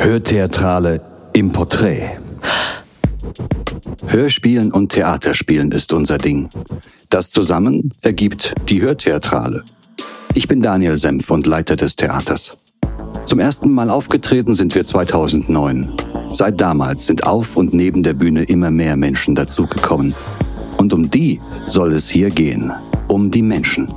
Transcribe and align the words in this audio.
Hörtheatrale 0.00 1.00
im 1.32 1.50
Porträt. 1.50 2.18
Hörspielen 4.06 4.70
und 4.70 4.92
Theaterspielen 4.92 5.72
ist 5.72 5.92
unser 5.92 6.18
Ding. 6.18 6.48
Das 7.10 7.32
zusammen 7.32 7.90
ergibt 8.00 8.54
die 8.68 8.80
Hörtheatrale. 8.80 9.64
Ich 10.34 10.46
bin 10.46 10.62
Daniel 10.62 10.96
Senf 10.96 11.32
und 11.32 11.48
Leiter 11.48 11.74
des 11.74 11.96
Theaters. 11.96 12.58
Zum 13.26 13.40
ersten 13.40 13.72
Mal 13.72 13.90
aufgetreten 13.90 14.54
sind 14.54 14.76
wir 14.76 14.84
2009. 14.84 15.92
Seit 16.28 16.60
damals 16.60 17.06
sind 17.06 17.26
auf 17.26 17.56
und 17.56 17.74
neben 17.74 18.04
der 18.04 18.14
Bühne 18.14 18.44
immer 18.44 18.70
mehr 18.70 18.96
Menschen 18.96 19.34
dazugekommen. 19.34 20.14
Und 20.78 20.92
um 20.92 21.10
die 21.10 21.40
soll 21.66 21.92
es 21.92 22.08
hier 22.08 22.30
gehen. 22.30 22.70
Um 23.08 23.32
die 23.32 23.42
Menschen. 23.42 23.88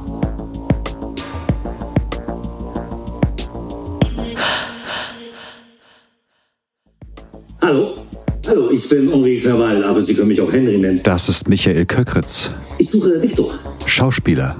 Bin 8.91 9.09
Henri 9.09 9.39
Krawall, 9.39 9.83
aber 9.85 10.01
Sie 10.01 10.13
können 10.13 10.27
mich 10.27 10.41
auch 10.41 10.51
Henry 10.51 10.77
nennen. 10.77 10.99
Das 11.03 11.29
ist 11.29 11.47
Michael 11.47 11.85
Köckritz. 11.85 12.51
Ich 12.77 12.89
suche 12.89 13.21
Viktor. 13.21 13.53
Schauspieler. 13.85 14.57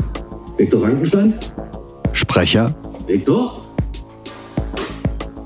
Viktor 0.58 0.80
Frankenstein? 0.80 1.34
Sprecher. 2.14 2.74
Viktor? 3.08 3.62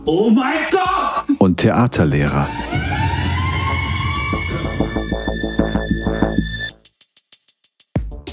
Oh 0.05 0.30
mein 0.30 0.53
Gott! 0.71 1.39
Und 1.39 1.58
Theaterlehrer. 1.58 2.48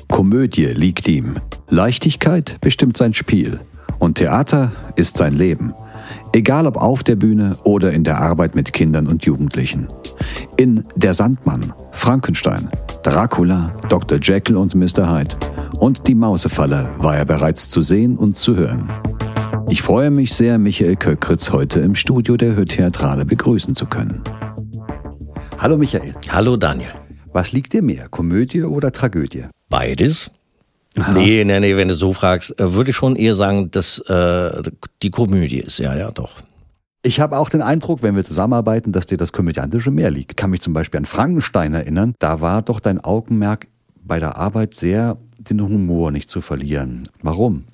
Komödie 0.09 0.66
liegt 0.66 1.09
ihm. 1.09 1.37
Leichtigkeit 1.70 2.59
bestimmt 2.61 2.98
sein 2.98 3.14
Spiel. 3.14 3.59
Und 3.98 4.19
Theater 4.19 4.73
ist 4.97 5.16
sein 5.16 5.33
Leben. 5.33 5.73
Egal 6.34 6.66
ob 6.66 6.77
auf 6.77 7.03
der 7.03 7.16
Bühne 7.16 7.56
oder 7.64 7.92
in 7.92 8.05
der 8.05 8.20
Arbeit 8.20 8.55
mit 8.55 8.75
Kindern 8.75 9.06
und 9.06 9.25
Jugendlichen. 9.25 9.87
In 10.56 10.84
Der 10.97 11.14
Sandmann, 11.14 11.72
Frankenstein, 11.92 12.69
Dracula, 13.03 13.75
Dr. 13.89 14.19
Jekyll 14.20 14.56
und 14.56 14.75
Mr. 14.75 15.11
Hyde 15.11 15.34
und 15.78 16.06
Die 16.06 16.14
Mausefalle 16.14 16.91
war 16.98 17.17
er 17.17 17.25
bereits 17.25 17.69
zu 17.69 17.81
sehen 17.81 18.17
und 18.17 18.36
zu 18.36 18.56
hören. 18.56 18.89
Ich 19.70 19.83
freue 19.83 20.11
mich 20.11 20.34
sehr, 20.34 20.59
Michael 20.59 20.97
Köckritz 20.97 21.50
heute 21.50 21.81
im 21.81 21.94
Studio 21.94 22.36
der 22.36 22.55
Hörtheatrale 22.55 23.25
begrüßen 23.25 23.75
zu 23.75 23.86
können. 23.86 24.22
Hallo 25.59 25.78
Michael. 25.78 26.14
Hallo 26.28 26.56
Daniel. 26.56 26.92
Was 27.33 27.53
liegt 27.53 27.72
dir 27.72 27.83
mehr, 27.83 28.09
Komödie 28.09 28.62
oder 28.62 28.92
Tragödie? 28.92 29.47
Beides. 29.70 30.31
Aha. 30.98 31.12
Nee, 31.12 31.44
nee, 31.44 31.61
nee, 31.61 31.77
wenn 31.77 31.89
du 31.89 31.94
so 31.94 32.12
fragst, 32.12 32.61
äh, 32.61 32.75
würde 32.75 32.91
ich 32.91 32.97
schon 32.97 33.16
eher 33.16 33.34
sagen, 33.34 33.70
dass 33.70 33.98
äh, 34.00 34.62
die 35.03 35.11
Komödie 35.11 35.61
ist. 35.61 35.78
Ja, 35.78 35.97
ja, 35.97 36.11
doch. 36.11 36.42
Ich 37.05 37.19
habe 37.19 37.36
auch 37.36 37.48
den 37.48 37.62
Eindruck, 37.62 38.03
wenn 38.03 38.14
wir 38.14 38.25
zusammenarbeiten, 38.25 38.92
dass 38.92 39.06
dir 39.06 39.19
das 39.19 39.33
Komödiantische 39.33 39.91
mehr 39.91 40.11
liegt. 40.11 40.36
Kann 40.36 40.50
mich 40.50 40.61
zum 40.61 40.72
Beispiel 40.72 40.98
an 40.98 41.06
Frankenstein 41.06 41.75
erinnern. 41.75 42.14
Da 42.20 42.41
war 42.41 42.62
doch 42.62 42.78
dein 42.78 43.00
Augenmerk 43.00 43.67
bei 44.05 44.20
der 44.20 44.36
Arbeit 44.36 44.75
sehr, 44.75 45.17
den 45.39 45.61
Humor 45.61 46.12
nicht 46.12 46.31
zu 46.31 46.41
verlieren. 46.41 47.09
Warum? 47.20 47.64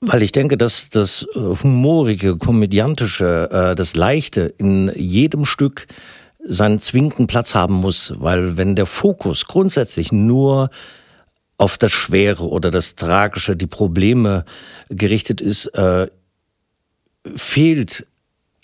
Weil 0.00 0.22
ich 0.22 0.30
denke, 0.30 0.56
dass 0.56 0.90
das 0.90 1.26
äh, 1.34 1.40
humorige, 1.40 2.36
komödiantische, 2.36 3.50
äh, 3.50 3.74
das 3.74 3.96
Leichte 3.96 4.54
in 4.58 4.92
jedem 4.94 5.44
Stück 5.44 5.88
seinen 6.44 6.78
zwingenden 6.78 7.26
Platz 7.26 7.56
haben 7.56 7.74
muss. 7.74 8.14
Weil 8.18 8.56
wenn 8.56 8.76
der 8.76 8.86
Fokus 8.86 9.46
grundsätzlich 9.46 10.12
nur 10.12 10.70
auf 11.56 11.78
das 11.78 11.90
Schwere 11.90 12.48
oder 12.48 12.70
das 12.70 12.94
Tragische, 12.94 13.56
die 13.56 13.66
Probleme 13.66 14.44
gerichtet 14.88 15.40
ist, 15.40 15.66
äh, 15.74 16.06
fehlt 17.34 18.06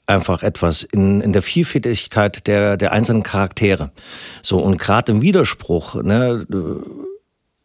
einfach 0.07 0.43
etwas 0.43 0.83
in, 0.83 1.21
in 1.21 1.33
der 1.33 1.43
Vielfältigkeit 1.43 2.47
der, 2.47 2.77
der 2.77 2.93
einzelnen 2.93 3.23
Charaktere. 3.23 3.91
So, 4.43 4.59
und 4.59 4.79
gerade 4.79 5.13
im 5.13 5.23
Widerspruch, 5.23 6.03
ne, 6.03 6.47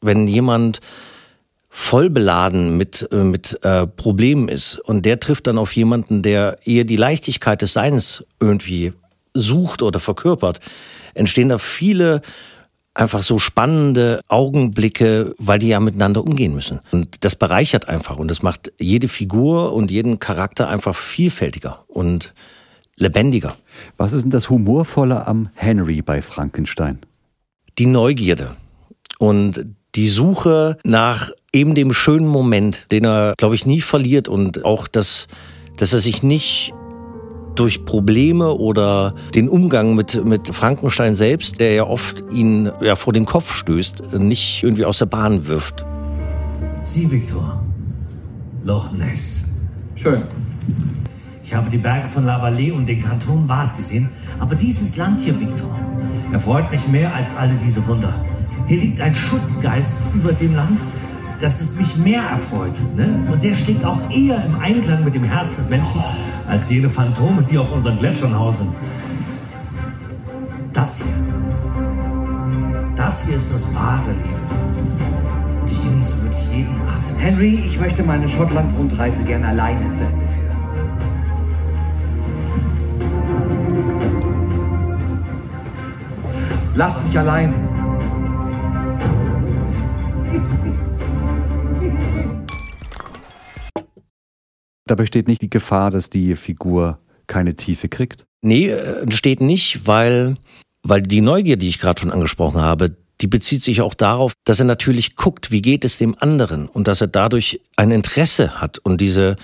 wenn 0.02 0.28
jemand 0.28 0.80
voll 1.70 2.10
beladen 2.10 2.78
mit, 2.78 3.08
mit 3.14 3.64
äh, 3.64 3.86
Problemen 3.86 4.48
ist 4.48 4.80
und 4.80 5.06
der 5.06 5.20
trifft 5.20 5.48
dann 5.48 5.58
auf 5.58 5.76
jemanden, 5.76 6.24
der 6.24 6.58
eher 6.66 6.84
die 6.84 6.96
Leichtigkeit 6.96 7.62
des 7.62 7.74
Seins 7.74 8.26
irgendwie 8.40 8.94
sucht 9.34 9.84
oder 9.84 10.00
verkörpert, 10.00 10.60
entstehen 11.14 11.50
da 11.50 11.58
viele 11.58 12.22
einfach 13.00 13.24
so 13.24 13.40
spannende 13.40 14.22
Augenblicke, 14.28 15.34
weil 15.38 15.60
die 15.60 15.70
ja 15.70 15.80
miteinander 15.80 16.24
umgehen 16.24 16.54
müssen. 16.54 16.82
Und 16.92 17.24
das 17.24 17.36
bereichert 17.36 17.88
einfach 17.88 18.18
und 18.18 18.30
das 18.30 18.44
macht 18.44 18.74
jede 18.80 19.08
Figur 19.08 19.74
und 19.74 19.90
jeden 19.90 20.20
Charakter 20.20 20.68
einfach 20.68 20.96
vielfältiger 20.96 21.86
und 21.88 22.34
lebendiger. 22.98 23.56
Was 23.98 24.12
ist 24.12 24.24
denn 24.24 24.32
das 24.32 24.50
Humorvolle 24.50 25.26
am 25.26 25.50
Henry 25.54 26.02
bei 26.02 26.22
Frankenstein? 26.22 27.00
Die 27.78 27.86
Neugierde 27.86 28.58
und 29.18 29.66
die 29.96 30.10
Suche 30.10 30.78
nach 30.84 31.32
eben 31.54 31.76
dem 31.76 31.94
schönen 31.94 32.28
Moment, 32.28 32.86
den 32.92 33.06
er, 33.06 33.34
glaube 33.38 33.56
ich, 33.56 33.66
nie 33.66 33.82
verliert 33.82 34.28
und 34.28 34.66
auch 34.66 34.88
das, 34.88 35.28
dass 35.78 35.94
er 35.94 36.00
sich 36.00 36.22
nicht 36.22 36.74
durch 37.56 37.86
Probleme 37.86 38.52
oder 38.52 39.16
den 39.34 39.50
Umgang 39.50 39.96
mit, 39.96 40.24
mit 40.26 40.48
Frankenstein 40.48 41.16
selbst, 41.16 41.60
der 41.60 41.74
ja 41.74 41.84
oft 41.84 42.24
ihn 42.32 42.72
ja, 42.82 42.96
vor 42.96 43.14
den 43.14 43.26
Kopf 43.26 43.54
stößt, 43.54 44.14
nicht 44.18 44.64
irgendwie 44.64 44.86
aus 44.86 45.00
der 45.00 45.08
Bahn 45.08 45.48
wirft. 45.48 45.86
Sie, 46.84 47.10
Victor. 47.12 47.62
Loch 48.64 48.92
Ness. 48.92 49.44
Schön. 49.96 50.24
Ich 51.44 51.54
habe 51.54 51.70
die 51.70 51.78
Berge 51.78 52.08
von 52.08 52.26
La 52.26 52.44
Vallée 52.44 52.72
und 52.72 52.86
den 52.86 53.02
Kanton 53.02 53.48
Bad 53.48 53.76
gesehen, 53.76 54.10
aber 54.40 54.56
dieses 54.56 54.98
Land 54.98 55.20
hier, 55.20 55.40
Victor, 55.40 55.70
erfreut 56.32 56.70
mich 56.72 56.88
mehr 56.88 57.14
als 57.16 57.36
alle 57.36 57.54
diese 57.56 57.86
Wunder. 57.88 58.14
Hier 58.68 58.82
liegt 58.82 59.02
ein 59.02 59.14
Schutzgeist 59.16 59.98
über 60.14 60.32
dem 60.32 60.56
Land, 60.56 60.80
dass 61.40 61.62
es 61.62 61.76
mich 61.76 61.96
mehr 61.98 62.24
erfreut. 62.24 62.74
Ne? 62.96 63.20
Und 63.32 63.44
der 63.44 63.56
schlägt 63.56 63.86
auch 63.86 64.00
eher 64.10 64.44
im 64.46 64.60
Einklang 64.60 65.04
mit 65.04 65.16
dem 65.16 65.24
Herz 65.24 65.56
des 65.56 65.70
Menschen 65.70 66.04
als 66.48 66.70
jene 66.70 66.90
Phantome, 66.90 67.44
die 67.44 67.58
auf 67.58 67.72
unseren 67.72 67.98
Gletschern 67.98 68.38
hausen. 68.38 68.70
Das 70.74 70.98
hier, 70.98 71.06
das 72.96 73.26
hier 73.26 73.36
ist 73.38 73.54
das 73.54 73.74
wahre 73.74 74.12
Leben. 74.12 75.62
Und 75.62 75.72
ich 75.72 75.82
genieße 75.82 76.22
wirklich 76.24 76.52
jeden 76.52 76.76
Atem. 76.82 77.18
Henry, 77.18 77.64
ich 77.68 77.80
möchte 77.80 78.04
meine 78.04 78.28
Schottland-Rundreise 78.28 79.24
gerne 79.24 79.48
alleine 79.48 79.92
zu 79.94 80.04
Ende 80.04 80.26
führen. 80.26 80.40
Lass 86.76 87.04
mich 87.04 87.18
allein. 87.18 87.54
Da 94.90 94.96
besteht 94.96 95.28
nicht 95.28 95.44
die 95.44 95.52
Gefahr, 95.52 95.92
dass 95.92 96.10
die 96.10 96.36
Figur 96.36 96.98
keine 97.28 97.56
Tiefe 97.56 97.90
kriegt? 97.90 98.26
Nee, 98.42 98.70
entsteht 98.70 99.40
nicht, 99.40 99.86
weil, 99.86 100.36
weil 100.82 101.04
die 101.04 101.22
Neugier, 101.22 101.58
die 101.58 101.70
ich 101.70 101.78
gerade 101.78 102.02
schon 102.02 102.12
angesprochen 102.12 102.60
habe, 102.60 102.98
die 103.22 103.28
bezieht 103.28 103.62
sich 103.62 103.82
auch 103.82 103.94
darauf, 103.94 104.34
dass 104.46 104.60
er 104.60 104.66
natürlich 104.66 105.16
guckt, 105.16 105.52
wie 105.52 105.62
geht 105.62 105.86
es 105.86 106.00
dem 106.00 106.16
anderen 106.18 106.68
und 106.68 106.88
dass 106.88 107.02
er 107.02 107.08
dadurch 107.08 107.62
ein 107.76 107.92
Interesse 107.92 108.62
hat. 108.62 108.80
Und 108.80 109.00
diese, 109.00 109.36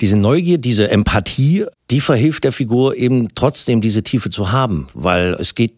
diese 0.00 0.16
Neugier, 0.16 0.56
diese 0.56 0.90
Empathie, 0.90 1.66
die 1.90 2.00
verhilft 2.00 2.44
der 2.44 2.52
Figur 2.52 2.96
eben 2.96 3.34
trotzdem 3.34 3.82
diese 3.82 4.04
Tiefe 4.04 4.30
zu 4.30 4.52
haben, 4.52 4.86
weil 4.94 5.34
es 5.34 5.54
geht 5.54 5.74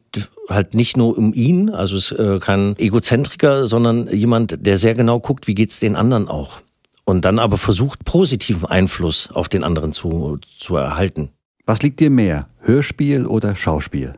halt 0.48 0.74
nicht 0.74 0.96
nur 0.96 1.18
um 1.18 1.34
ihn, 1.34 1.70
also 1.70 1.96
es 1.96 2.12
ist 2.12 2.18
äh, 2.20 2.38
kein 2.38 2.76
Egozentriker, 2.78 3.66
sondern 3.66 4.06
jemand, 4.14 4.64
der 4.64 4.78
sehr 4.78 4.94
genau 4.94 5.18
guckt, 5.18 5.48
wie 5.48 5.54
geht's 5.54 5.80
den 5.80 5.96
anderen 5.96 6.28
auch 6.28 6.60
und 7.06 7.24
dann 7.24 7.38
aber 7.38 7.56
versucht, 7.56 8.04
positiven 8.04 8.66
Einfluss 8.66 9.30
auf 9.32 9.48
den 9.48 9.64
anderen 9.64 9.94
zu, 9.94 10.38
zu 10.58 10.76
erhalten. 10.76 11.30
Was 11.64 11.82
liegt 11.82 12.00
dir 12.00 12.10
mehr, 12.10 12.48
Hörspiel 12.60 13.26
oder 13.26 13.56
Schauspiel? 13.56 14.14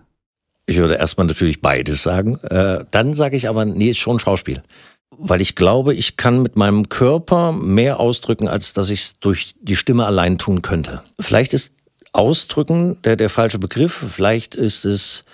Ich 0.67 0.76
würde 0.76 0.96
erstmal 0.96 1.26
natürlich 1.26 1.61
beides 1.62 2.02
sagen. 2.02 2.38
Äh, 2.38 2.85
dann 2.90 3.14
sage 3.14 3.37
ich 3.37 3.49
aber, 3.49 3.64
nee, 3.64 3.90
ist 3.90 3.99
schon 3.99 4.19
Schauspiel. 4.19 4.62
Weil 5.17 5.40
ich 5.40 5.55
glaube, 5.55 5.94
ich 5.94 6.17
kann 6.17 6.43
mit 6.43 6.56
meinem 6.56 6.88
Körper 6.88 7.52
mehr 7.52 8.00
ausdrücken, 8.00 8.49
als 8.49 8.73
dass 8.73 8.90
ich 8.90 9.00
es 9.00 9.19
durch 9.20 9.55
die 9.61 9.76
Stimme 9.76 10.05
allein 10.05 10.37
tun 10.37 10.62
könnte. 10.62 11.02
Vielleicht 11.19 11.55
ist 11.55 11.73
Ausdrücken 12.12 13.00
der, 13.02 13.17
der 13.17 13.31
falsche 13.31 13.58
Begriff. 13.58 14.05
Vielleicht 14.11 14.55
ist 14.55 14.85
es 14.85 15.25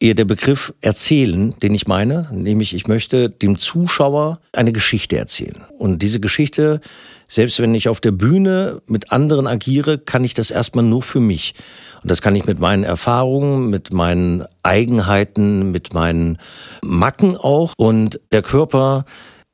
eher 0.00 0.14
der 0.14 0.24
Begriff 0.24 0.72
erzählen, 0.80 1.54
den 1.60 1.74
ich 1.74 1.86
meine, 1.86 2.28
nämlich 2.32 2.74
ich 2.74 2.86
möchte 2.86 3.30
dem 3.30 3.58
Zuschauer 3.58 4.40
eine 4.52 4.72
Geschichte 4.72 5.16
erzählen. 5.16 5.64
Und 5.76 6.02
diese 6.02 6.20
Geschichte, 6.20 6.80
selbst 7.26 7.58
wenn 7.60 7.74
ich 7.74 7.88
auf 7.88 8.00
der 8.00 8.12
Bühne 8.12 8.80
mit 8.86 9.10
anderen 9.10 9.46
agiere, 9.46 9.98
kann 9.98 10.24
ich 10.24 10.34
das 10.34 10.50
erstmal 10.50 10.84
nur 10.84 11.02
für 11.02 11.20
mich. 11.20 11.54
Und 12.02 12.10
das 12.10 12.22
kann 12.22 12.36
ich 12.36 12.46
mit 12.46 12.60
meinen 12.60 12.84
Erfahrungen, 12.84 13.70
mit 13.70 13.92
meinen 13.92 14.44
Eigenheiten, 14.62 15.72
mit 15.72 15.92
meinen 15.94 16.38
Macken 16.82 17.36
auch. 17.36 17.72
Und 17.76 18.20
der 18.30 18.42
Körper 18.42 19.04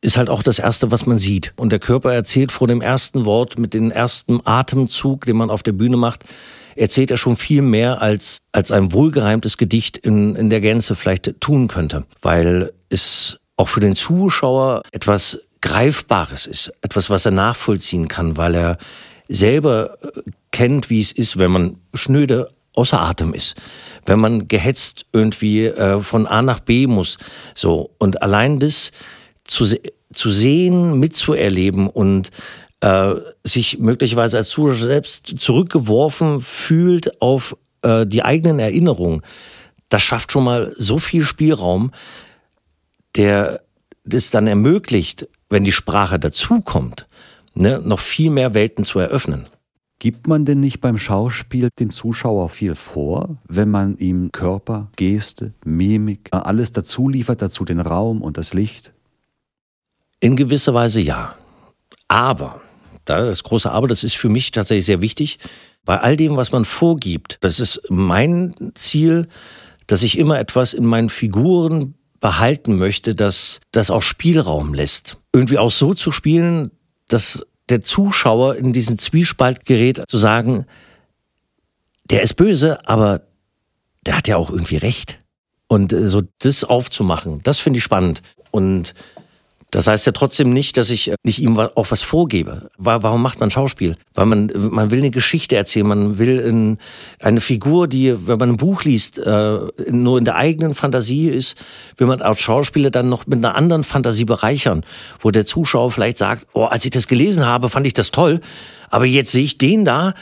ist 0.02 0.18
halt 0.18 0.28
auch 0.28 0.42
das 0.42 0.58
Erste, 0.58 0.90
was 0.90 1.06
man 1.06 1.16
sieht. 1.16 1.54
Und 1.56 1.72
der 1.72 1.78
Körper 1.78 2.12
erzählt 2.12 2.52
vor 2.52 2.68
dem 2.68 2.82
ersten 2.82 3.24
Wort, 3.24 3.58
mit 3.58 3.72
dem 3.72 3.90
ersten 3.90 4.40
Atemzug, 4.44 5.24
den 5.24 5.36
man 5.36 5.48
auf 5.48 5.62
der 5.62 5.72
Bühne 5.72 5.96
macht, 5.96 6.24
erzählt 6.76 7.10
er 7.10 7.16
schon 7.16 7.36
viel 7.36 7.62
mehr 7.62 8.02
als, 8.02 8.40
als 8.52 8.70
ein 8.70 8.92
wohlgereimtes 8.92 9.56
Gedicht 9.56 9.96
in, 9.96 10.34
in 10.36 10.50
der 10.50 10.60
Gänze 10.60 10.96
vielleicht 10.96 11.40
tun 11.40 11.68
könnte, 11.68 12.04
weil 12.22 12.72
es 12.88 13.38
auch 13.56 13.68
für 13.68 13.80
den 13.80 13.94
Zuschauer 13.94 14.82
etwas 14.92 15.40
Greifbares 15.60 16.46
ist, 16.46 16.72
etwas, 16.82 17.08
was 17.08 17.24
er 17.24 17.32
nachvollziehen 17.32 18.08
kann, 18.08 18.36
weil 18.36 18.54
er 18.54 18.78
selber 19.28 19.96
äh, 20.02 20.20
kennt, 20.50 20.90
wie 20.90 21.00
es 21.00 21.12
ist, 21.12 21.38
wenn 21.38 21.50
man 21.50 21.76
schnöde 21.94 22.50
außer 22.74 23.00
Atem 23.00 23.32
ist, 23.32 23.54
wenn 24.04 24.18
man 24.18 24.48
gehetzt 24.48 25.06
irgendwie 25.12 25.66
äh, 25.66 26.00
von 26.00 26.26
A 26.26 26.42
nach 26.42 26.60
B 26.60 26.86
muss, 26.86 27.18
so. 27.54 27.90
Und 27.98 28.22
allein 28.22 28.58
das 28.58 28.92
zu, 29.44 29.64
zu 30.12 30.30
sehen, 30.30 30.98
mitzuerleben 30.98 31.88
und 31.88 32.30
äh, 32.84 33.14
sich 33.42 33.78
möglicherweise 33.78 34.36
als 34.36 34.50
Zuschauer 34.50 34.74
selbst 34.76 35.38
zurückgeworfen 35.38 36.42
fühlt 36.42 37.22
auf 37.22 37.56
äh, 37.80 38.06
die 38.06 38.22
eigenen 38.22 38.58
Erinnerungen, 38.58 39.22
das 39.88 40.02
schafft 40.02 40.32
schon 40.32 40.44
mal 40.44 40.70
so 40.76 40.98
viel 40.98 41.24
Spielraum, 41.24 41.92
der 43.16 43.62
das 44.04 44.30
dann 44.30 44.46
ermöglicht, 44.46 45.28
wenn 45.48 45.64
die 45.64 45.72
Sprache 45.72 46.18
dazukommt, 46.18 47.08
ne, 47.54 47.80
noch 47.82 48.00
viel 48.00 48.28
mehr 48.28 48.52
Welten 48.52 48.84
zu 48.84 48.98
eröffnen. 48.98 49.46
Gibt 49.98 50.26
man 50.26 50.44
denn 50.44 50.60
nicht 50.60 50.82
beim 50.82 50.98
Schauspiel 50.98 51.70
dem 51.78 51.90
Zuschauer 51.90 52.50
viel 52.50 52.74
vor, 52.74 53.38
wenn 53.48 53.70
man 53.70 53.96
ihm 53.96 54.30
Körper, 54.30 54.90
Geste, 54.96 55.54
Mimik, 55.64 56.28
alles 56.32 56.72
dazu 56.72 57.08
liefert, 57.08 57.40
dazu 57.40 57.64
den 57.64 57.80
Raum 57.80 58.20
und 58.20 58.36
das 58.36 58.52
Licht? 58.52 58.92
In 60.20 60.36
gewisser 60.36 60.74
Weise 60.74 61.00
ja. 61.00 61.36
Aber 62.08 62.60
das 63.04 63.42
große 63.42 63.70
Aber, 63.70 63.88
das 63.88 64.04
ist 64.04 64.16
für 64.16 64.28
mich 64.28 64.50
tatsächlich 64.50 64.86
sehr 64.86 65.00
wichtig. 65.00 65.38
Bei 65.84 66.00
all 66.00 66.16
dem, 66.16 66.36
was 66.36 66.52
man 66.52 66.64
vorgibt, 66.64 67.38
das 67.40 67.60
ist 67.60 67.80
mein 67.88 68.54
Ziel, 68.74 69.28
dass 69.86 70.02
ich 70.02 70.18
immer 70.18 70.38
etwas 70.38 70.72
in 70.72 70.86
meinen 70.86 71.10
Figuren 71.10 71.94
behalten 72.20 72.76
möchte, 72.76 73.14
dass 73.14 73.60
das 73.70 73.90
auch 73.90 74.02
Spielraum 74.02 74.72
lässt. 74.72 75.18
Irgendwie 75.34 75.58
auch 75.58 75.70
so 75.70 75.92
zu 75.92 76.10
spielen, 76.10 76.70
dass 77.08 77.44
der 77.68 77.82
Zuschauer 77.82 78.56
in 78.56 78.72
diesen 78.72 78.96
Zwiespalt 78.98 79.66
gerät, 79.66 80.02
zu 80.08 80.16
sagen, 80.16 80.64
der 82.10 82.22
ist 82.22 82.34
böse, 82.34 82.88
aber 82.88 83.22
der 84.06 84.16
hat 84.16 84.28
ja 84.28 84.36
auch 84.36 84.50
irgendwie 84.50 84.76
recht. 84.76 85.22
Und 85.68 85.92
äh, 85.92 86.08
so 86.08 86.22
das 86.38 86.64
aufzumachen, 86.64 87.40
das 87.42 87.58
finde 87.58 87.78
ich 87.78 87.84
spannend. 87.84 88.22
Und 88.50 88.94
das 89.74 89.88
heißt 89.88 90.06
ja 90.06 90.12
trotzdem 90.12 90.50
nicht, 90.50 90.76
dass 90.76 90.88
ich 90.88 91.10
äh, 91.10 91.16
nicht 91.24 91.40
ihm 91.40 91.58
auch 91.58 91.90
was 91.90 92.02
vorgebe. 92.02 92.70
Warum 92.78 93.22
macht 93.22 93.40
man 93.40 93.50
Schauspiel? 93.50 93.96
Weil 94.14 94.26
man, 94.26 94.52
man 94.54 94.92
will 94.92 95.00
eine 95.00 95.10
Geschichte 95.10 95.56
erzählen, 95.56 95.86
man 95.86 96.18
will 96.18 96.38
in, 96.38 96.78
eine 97.20 97.40
Figur, 97.40 97.88
die, 97.88 98.28
wenn 98.28 98.38
man 98.38 98.50
ein 98.50 98.56
Buch 98.56 98.84
liest, 98.84 99.18
äh, 99.18 99.58
nur 99.90 100.18
in 100.18 100.24
der 100.24 100.36
eigenen 100.36 100.76
Fantasie 100.76 101.28
ist, 101.28 101.56
will 101.96 102.06
man 102.06 102.22
als 102.22 102.38
Schauspieler 102.38 102.90
dann 102.90 103.08
noch 103.08 103.26
mit 103.26 103.38
einer 103.38 103.56
anderen 103.56 103.82
Fantasie 103.82 104.24
bereichern, 104.24 104.84
wo 105.20 105.32
der 105.32 105.44
Zuschauer 105.44 105.90
vielleicht 105.90 106.18
sagt, 106.18 106.46
oh, 106.52 106.66
als 106.66 106.84
ich 106.84 106.92
das 106.92 107.08
gelesen 107.08 107.44
habe, 107.44 107.68
fand 107.68 107.84
ich 107.84 107.94
das 107.94 108.12
toll, 108.12 108.40
aber 108.90 109.06
jetzt 109.06 109.32
sehe 109.32 109.44
ich 109.44 109.58
den 109.58 109.84
da 109.84 110.14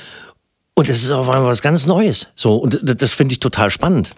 und 0.74 0.88
das 0.88 1.02
ist 1.02 1.10
auf 1.10 1.28
einmal 1.28 1.50
was 1.50 1.60
ganz 1.60 1.84
Neues. 1.84 2.32
So, 2.36 2.56
und 2.56 2.80
das 2.82 3.12
finde 3.12 3.34
ich 3.34 3.40
total 3.40 3.68
spannend. 3.68 4.12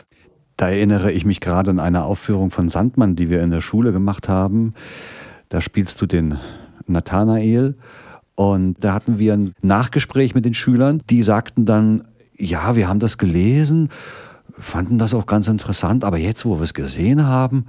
Da 0.56 0.68
erinnere 0.68 1.10
ich 1.10 1.24
mich 1.24 1.40
gerade 1.40 1.70
an 1.70 1.80
eine 1.80 2.04
Aufführung 2.04 2.52
von 2.52 2.68
Sandmann, 2.68 3.16
die 3.16 3.28
wir 3.30 3.42
in 3.42 3.50
der 3.50 3.60
Schule 3.60 3.92
gemacht 3.92 4.28
haben. 4.28 4.74
Da 5.54 5.60
spielst 5.60 6.00
du 6.00 6.06
den 6.06 6.40
Nathanael. 6.88 7.76
Und 8.34 8.82
da 8.82 8.92
hatten 8.92 9.20
wir 9.20 9.34
ein 9.34 9.54
Nachgespräch 9.62 10.34
mit 10.34 10.44
den 10.44 10.52
Schülern. 10.52 11.00
Die 11.10 11.22
sagten 11.22 11.64
dann, 11.64 12.02
ja, 12.36 12.74
wir 12.74 12.88
haben 12.88 12.98
das 12.98 13.18
gelesen, 13.18 13.90
fanden 14.58 14.98
das 14.98 15.14
auch 15.14 15.26
ganz 15.26 15.46
interessant, 15.46 16.02
aber 16.02 16.18
jetzt, 16.18 16.44
wo 16.44 16.58
wir 16.58 16.64
es 16.64 16.74
gesehen 16.74 17.24
haben, 17.24 17.66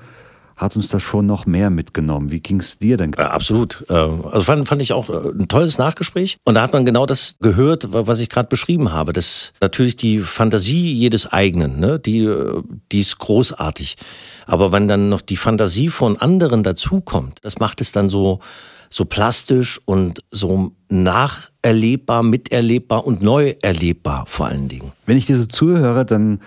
hat 0.55 0.75
uns 0.75 0.87
das 0.87 1.03
schon 1.03 1.25
noch 1.25 1.45
mehr 1.45 1.69
mitgenommen. 1.69 2.31
Wie 2.31 2.39
ging 2.39 2.59
es 2.59 2.77
dir 2.77 2.97
denn? 2.97 3.11
Ja, 3.17 3.31
absolut. 3.31 3.85
Äh, 3.89 3.93
also 3.93 4.41
fand, 4.41 4.67
fand 4.67 4.81
ich 4.81 4.93
auch 4.93 5.09
äh, 5.09 5.29
ein 5.29 5.47
tolles 5.47 5.77
Nachgespräch. 5.77 6.37
Und 6.45 6.55
da 6.55 6.61
hat 6.61 6.73
man 6.73 6.85
genau 6.85 7.05
das 7.05 7.35
gehört, 7.41 7.87
was 7.91 8.19
ich 8.19 8.29
gerade 8.29 8.47
beschrieben 8.47 8.93
habe. 8.93 9.11
Das 9.11 9.51
natürlich 9.61 9.97
die 9.97 10.19
Fantasie 10.19 10.93
jedes 10.93 11.31
eigenen, 11.31 11.79
ne? 11.79 11.99
die, 11.99 12.23
äh, 12.23 12.61
die 12.91 13.01
ist 13.01 13.17
großartig. 13.17 13.97
Aber 14.45 14.71
wenn 14.71 14.87
dann 14.87 15.09
noch 15.09 15.21
die 15.21 15.37
Fantasie 15.37 15.89
von 15.89 16.17
anderen 16.17 16.63
dazukommt, 16.63 17.39
das 17.41 17.59
macht 17.59 17.81
es 17.81 17.91
dann 17.91 18.09
so, 18.09 18.39
so 18.89 19.03
plastisch 19.03 19.81
und 19.83 20.21
so 20.31 20.71
nacherlebbar, 20.87 22.23
miterlebbar 22.23 23.05
und 23.05 23.21
neu 23.21 23.55
erlebbar 23.61 24.25
vor 24.27 24.45
allen 24.45 24.69
Dingen. 24.69 24.93
Wenn 25.05 25.17
ich 25.17 25.25
dir 25.25 25.37
so 25.37 25.45
zuhöre, 25.45 26.05
dann 26.05 26.39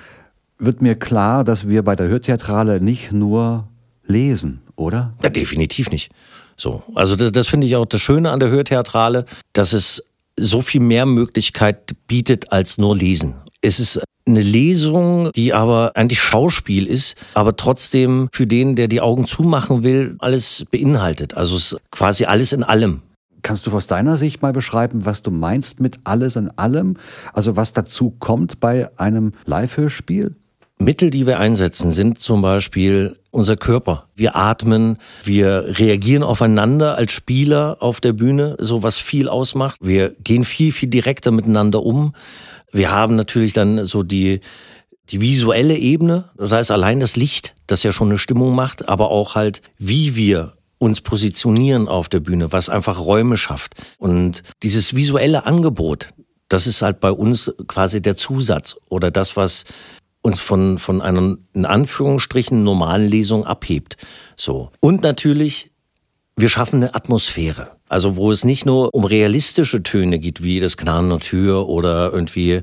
wird 0.58 0.80
mir 0.80 0.94
klar, 0.94 1.44
dass 1.44 1.68
wir 1.68 1.82
bei 1.82 1.94
der 1.94 2.08
Hörtheatrale 2.08 2.80
nicht 2.80 3.12
nur 3.12 3.68
lesen, 4.08 4.62
oder? 4.76 5.14
Ja, 5.22 5.30
definitiv 5.30 5.90
nicht. 5.90 6.10
So, 6.56 6.82
also 6.94 7.14
das, 7.14 7.30
das 7.32 7.46
finde 7.46 7.66
ich 7.66 7.76
auch 7.76 7.86
das 7.86 8.00
Schöne 8.00 8.30
an 8.30 8.40
der 8.40 8.50
Hörtheatrale, 8.50 9.26
dass 9.52 9.72
es 9.72 10.02
so 10.36 10.60
viel 10.60 10.80
mehr 10.80 11.06
Möglichkeit 11.06 11.94
bietet 12.06 12.52
als 12.52 12.78
nur 12.78 12.96
lesen. 12.96 13.34
Es 13.60 13.80
ist 13.80 14.00
eine 14.26 14.42
Lesung, 14.42 15.32
die 15.32 15.54
aber 15.54 15.92
eigentlich 15.96 16.20
Schauspiel 16.20 16.86
ist, 16.86 17.16
aber 17.34 17.56
trotzdem 17.56 18.28
für 18.32 18.46
den, 18.46 18.76
der 18.76 18.88
die 18.88 19.00
Augen 19.00 19.26
zumachen 19.26 19.82
will, 19.82 20.16
alles 20.18 20.64
beinhaltet. 20.70 21.34
Also 21.34 21.56
es 21.56 21.72
ist 21.72 21.80
quasi 21.90 22.24
alles 22.24 22.52
in 22.52 22.62
allem. 22.62 23.02
Kannst 23.42 23.66
du 23.66 23.72
aus 23.72 23.86
deiner 23.86 24.16
Sicht 24.16 24.42
mal 24.42 24.52
beschreiben, 24.52 25.04
was 25.04 25.22
du 25.22 25.30
meinst 25.30 25.80
mit 25.80 25.98
alles 26.04 26.36
in 26.36 26.50
allem? 26.58 26.96
Also 27.32 27.56
was 27.56 27.72
dazu 27.72 28.10
kommt 28.18 28.60
bei 28.60 28.90
einem 28.98 29.32
Live-Hörspiel? 29.46 30.34
Mittel, 30.80 31.10
die 31.10 31.26
wir 31.26 31.38
einsetzen, 31.38 31.90
sind 31.90 32.20
zum 32.20 32.40
Beispiel 32.40 33.18
unser 33.30 33.56
Körper. 33.56 34.08
Wir 34.14 34.36
atmen, 34.36 34.98
wir 35.24 35.78
reagieren 35.78 36.22
aufeinander 36.22 36.96
als 36.96 37.12
Spieler 37.12 37.78
auf 37.80 38.00
der 38.00 38.12
Bühne, 38.12 38.56
so 38.58 38.82
was 38.82 38.98
viel 38.98 39.28
ausmacht. 39.28 39.78
Wir 39.80 40.10
gehen 40.10 40.44
viel, 40.44 40.72
viel 40.72 40.88
direkter 40.88 41.30
miteinander 41.30 41.82
um. 41.82 42.14
Wir 42.72 42.90
haben 42.90 43.16
natürlich 43.16 43.52
dann 43.52 43.84
so 43.86 44.02
die, 44.02 44.40
die 45.10 45.20
visuelle 45.20 45.76
Ebene, 45.76 46.30
das 46.36 46.52
heißt 46.52 46.70
allein 46.70 47.00
das 47.00 47.16
Licht, 47.16 47.54
das 47.66 47.82
ja 47.82 47.92
schon 47.92 48.08
eine 48.08 48.18
Stimmung 48.18 48.54
macht, 48.54 48.88
aber 48.88 49.10
auch 49.10 49.34
halt, 49.34 49.62
wie 49.78 50.14
wir 50.14 50.54
uns 50.78 51.00
positionieren 51.00 51.88
auf 51.88 52.08
der 52.08 52.20
Bühne, 52.20 52.52
was 52.52 52.68
einfach 52.68 53.00
Räume 53.00 53.36
schafft. 53.36 53.74
Und 53.98 54.42
dieses 54.62 54.94
visuelle 54.94 55.44
Angebot, 55.44 56.10
das 56.48 56.66
ist 56.66 56.82
halt 56.82 57.00
bei 57.00 57.10
uns 57.10 57.52
quasi 57.66 58.00
der 58.00 58.16
Zusatz 58.16 58.76
oder 58.88 59.10
das, 59.10 59.36
was 59.36 59.64
uns 60.22 60.40
von, 60.40 60.78
von 60.78 61.00
einer, 61.00 61.36
in 61.54 61.66
Anführungsstrichen, 61.66 62.62
normalen 62.62 63.08
Lesung 63.08 63.44
abhebt. 63.44 63.96
So. 64.36 64.70
Und 64.80 65.02
natürlich, 65.02 65.70
wir 66.36 66.48
schaffen 66.48 66.82
eine 66.82 66.94
Atmosphäre. 66.94 67.78
Also 67.88 68.16
wo 68.16 68.30
es 68.30 68.44
nicht 68.44 68.66
nur 68.66 68.94
um 68.94 69.04
realistische 69.04 69.82
Töne 69.82 70.18
geht, 70.18 70.42
wie 70.42 70.60
das 70.60 70.76
Knarren 70.76 71.08
der 71.08 71.20
Tür 71.20 71.68
oder 71.68 72.12
irgendwie 72.12 72.60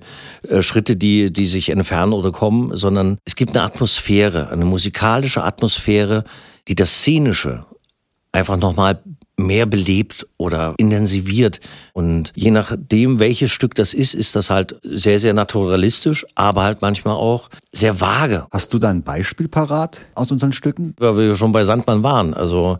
äh, 0.47 0.61
Schritte, 0.61 0.95
die, 0.95 1.33
die 1.33 1.47
sich 1.47 1.69
entfernen 1.69 2.13
oder 2.13 2.31
kommen, 2.31 2.75
sondern 2.75 3.17
es 3.25 3.35
gibt 3.35 3.55
eine 3.55 3.65
Atmosphäre, 3.65 4.49
eine 4.49 4.65
musikalische 4.65 5.43
Atmosphäre, 5.43 6.25
die 6.67 6.75
das 6.75 6.99
Szenische 6.99 7.65
einfach 8.31 8.57
nochmal 8.57 9.01
mehr 9.45 9.65
belebt 9.65 10.27
oder 10.37 10.73
intensiviert. 10.77 11.59
Und 11.93 12.31
je 12.35 12.51
nachdem, 12.51 13.19
welches 13.19 13.51
Stück 13.51 13.75
das 13.75 13.93
ist, 13.93 14.13
ist 14.13 14.35
das 14.35 14.49
halt 14.49 14.75
sehr, 14.81 15.19
sehr 15.19 15.33
naturalistisch, 15.33 16.25
aber 16.35 16.63
halt 16.63 16.81
manchmal 16.81 17.15
auch 17.15 17.49
sehr 17.71 18.01
vage. 18.01 18.47
Hast 18.51 18.73
du 18.73 18.79
da 18.79 18.89
ein 18.89 19.03
Beispiel 19.03 19.47
parat 19.47 20.05
aus 20.15 20.31
unseren 20.31 20.53
Stücken? 20.53 20.95
Weil 20.97 21.17
wir 21.17 21.35
schon 21.35 21.51
bei 21.51 21.63
Sandmann 21.63 22.03
waren. 22.03 22.33
Also 22.33 22.77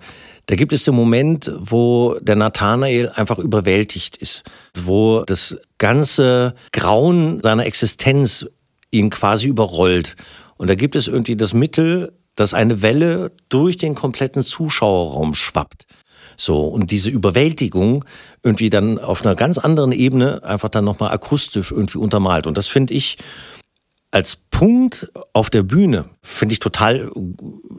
da 0.48 0.56
gibt 0.56 0.74
es 0.74 0.84
den 0.84 0.96
Moment, 0.96 1.52
wo 1.58 2.18
der 2.22 2.36
Nathanael 2.36 3.10
einfach 3.10 3.40
überwältigt 3.40 4.18
ist, 4.18 4.44
wo 4.78 5.24
das 5.26 5.58
ganze 5.78 6.54
Grauen 6.72 7.42
seiner 7.42 7.66
Existenz 7.66 8.46
ihn 8.92 9.10
quasi 9.10 9.48
überrollt. 9.48 10.16
Und 10.58 10.70
da 10.70 10.76
gibt 10.76 10.96
es 10.96 11.08
irgendwie 11.08 11.36
das 11.36 11.54
Mittel, 11.54 12.14
dass 12.36 12.54
eine 12.54 12.82
Welle 12.82 13.32
durch 13.50 13.78
den 13.78 13.96
kompletten 13.96 14.44
Zuschauerraum 14.44 15.36
schwappt. 15.36 15.86
So, 16.38 16.62
und 16.62 16.92
diese 16.92 17.10
Überwältigung 17.10 18.06
irgendwie 18.44 18.70
dann 18.70 19.00
auf 19.00 19.26
einer 19.26 19.36
ganz 19.36 19.58
anderen 19.58 19.92
Ebene 19.92 20.44
einfach 20.44 20.70
dann 20.70 20.86
nochmal 20.86 21.12
akustisch 21.12 21.72
irgendwie 21.72 21.98
untermalt. 21.98 22.48
Und 22.48 22.58
das 22.58 22.68
finde 22.68 22.94
ich 22.94 23.18
als 24.16 24.38
Punkt 24.38 25.12
auf 25.34 25.50
der 25.50 25.64
Bühne, 25.64 26.06
finde 26.22 26.54
ich 26.54 26.60
total, 26.60 27.12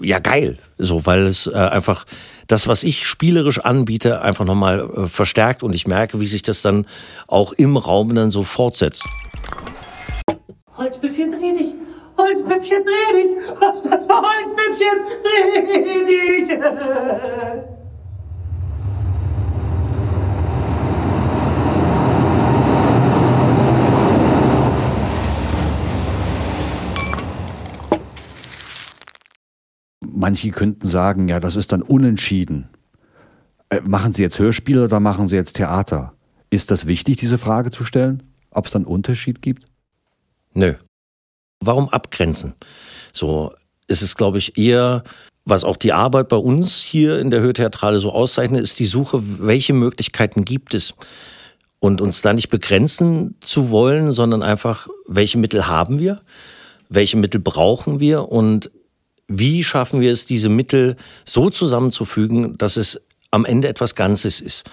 ja, 0.03 0.19
geil. 0.19 0.59
So, 0.77 1.07
weil 1.07 1.25
es 1.25 1.47
äh, 1.47 1.55
einfach 1.55 2.05
das, 2.47 2.69
was 2.69 2.83
ich 2.83 3.07
spielerisch 3.07 3.59
anbiete, 3.59 4.21
einfach 4.21 4.45
nochmal 4.45 4.81
äh, 4.81 5.09
verstärkt 5.09 5.63
und 5.63 5.75
ich 5.75 5.87
merke, 5.87 6.21
wie 6.21 6.27
sich 6.27 6.43
das 6.43 6.61
dann 6.61 6.87
auch 7.27 7.55
im 7.55 7.79
Raum 7.79 8.15
dann 8.15 8.31
so 8.31 8.43
fortsetzt. 8.43 9.07
Holzpüppchen, 10.77 11.31
dreh 11.31 11.55
dich! 11.59 11.75
Holzpüppchen, 12.19 12.85
dreh 12.85 13.13
dich! 13.15 13.31
Holzpüppchen, 14.11 14.99
dreh 15.25 16.05
dich! 16.05 17.67
Manche 30.17 30.51
könnten 30.51 30.87
sagen, 30.87 31.29
ja, 31.29 31.39
das 31.41 31.57
ist 31.57 31.73
dann 31.73 31.83
unentschieden. 31.83 32.69
Äh, 33.69 33.81
machen 33.83 34.13
Sie 34.13 34.23
jetzt 34.23 34.39
Hörspiele 34.39 34.85
oder 34.85 34.99
machen 34.99 35.29
Sie 35.29 35.37
jetzt 35.37 35.57
Theater? 35.57 36.15
Ist 36.51 36.71
das 36.71 36.87
wichtig, 36.87 37.17
diese 37.17 37.39
Frage 37.39 37.71
zu 37.71 37.85
stellen? 37.85 38.23
Ob 38.51 38.67
es 38.67 38.73
dann 38.73 38.85
Unterschied 38.85 39.43
gibt? 39.43 39.65
Nö. 40.55 40.75
Warum 41.61 41.89
abgrenzen? 41.89 42.55
So 43.13 43.53
ist 43.89 44.03
es, 44.03 44.17
glaube 44.17 44.39
ich, 44.39 44.57
eher, 44.59 45.05
was 45.45 45.65
auch 45.65 45.77
die 45.77 45.93
Arbeit 45.93 46.29
bei 46.29 46.37
uns 46.37 46.81
hier 46.81 47.19
in 47.19 47.31
der 47.31 47.41
Hörtheatrale 47.41 47.99
so 47.99 48.13
auszeichnet, 48.13 48.63
ist 48.63 48.79
die 48.79 48.87
Suche, 48.87 49.23
welche 49.23 49.73
Möglichkeiten 49.73 50.45
gibt 50.45 50.75
es? 50.75 50.95
Und 51.79 52.01
uns 52.01 52.23
da 52.23 52.33
nicht 52.33 52.49
begrenzen 52.49 53.37
zu 53.41 53.71
wollen, 53.71 54.13
sondern 54.13 54.43
einfach, 54.43 54.89
welche 55.07 55.39
Mittel 55.39 55.67
haben 55.67 55.99
wir? 55.99 56.23
Welche 56.89 57.19
Mittel 57.19 57.41
brauchen 57.41 58.01
wir? 58.01 58.31
Und 58.31 58.71
wie 59.29 59.65
schaffen 59.65 60.01
wir 60.01 60.13
es, 60.13 60.27
diese 60.27 60.49
Mittel 60.49 60.97
so 61.25 61.51
zusammenzufügen, 61.51 62.57
dass 62.59 62.77
es 62.77 63.01
am 63.31 63.45
Ende 63.45 63.69
etwas 63.69 63.95
Ganzes 63.95 64.41
ist? 64.41 64.65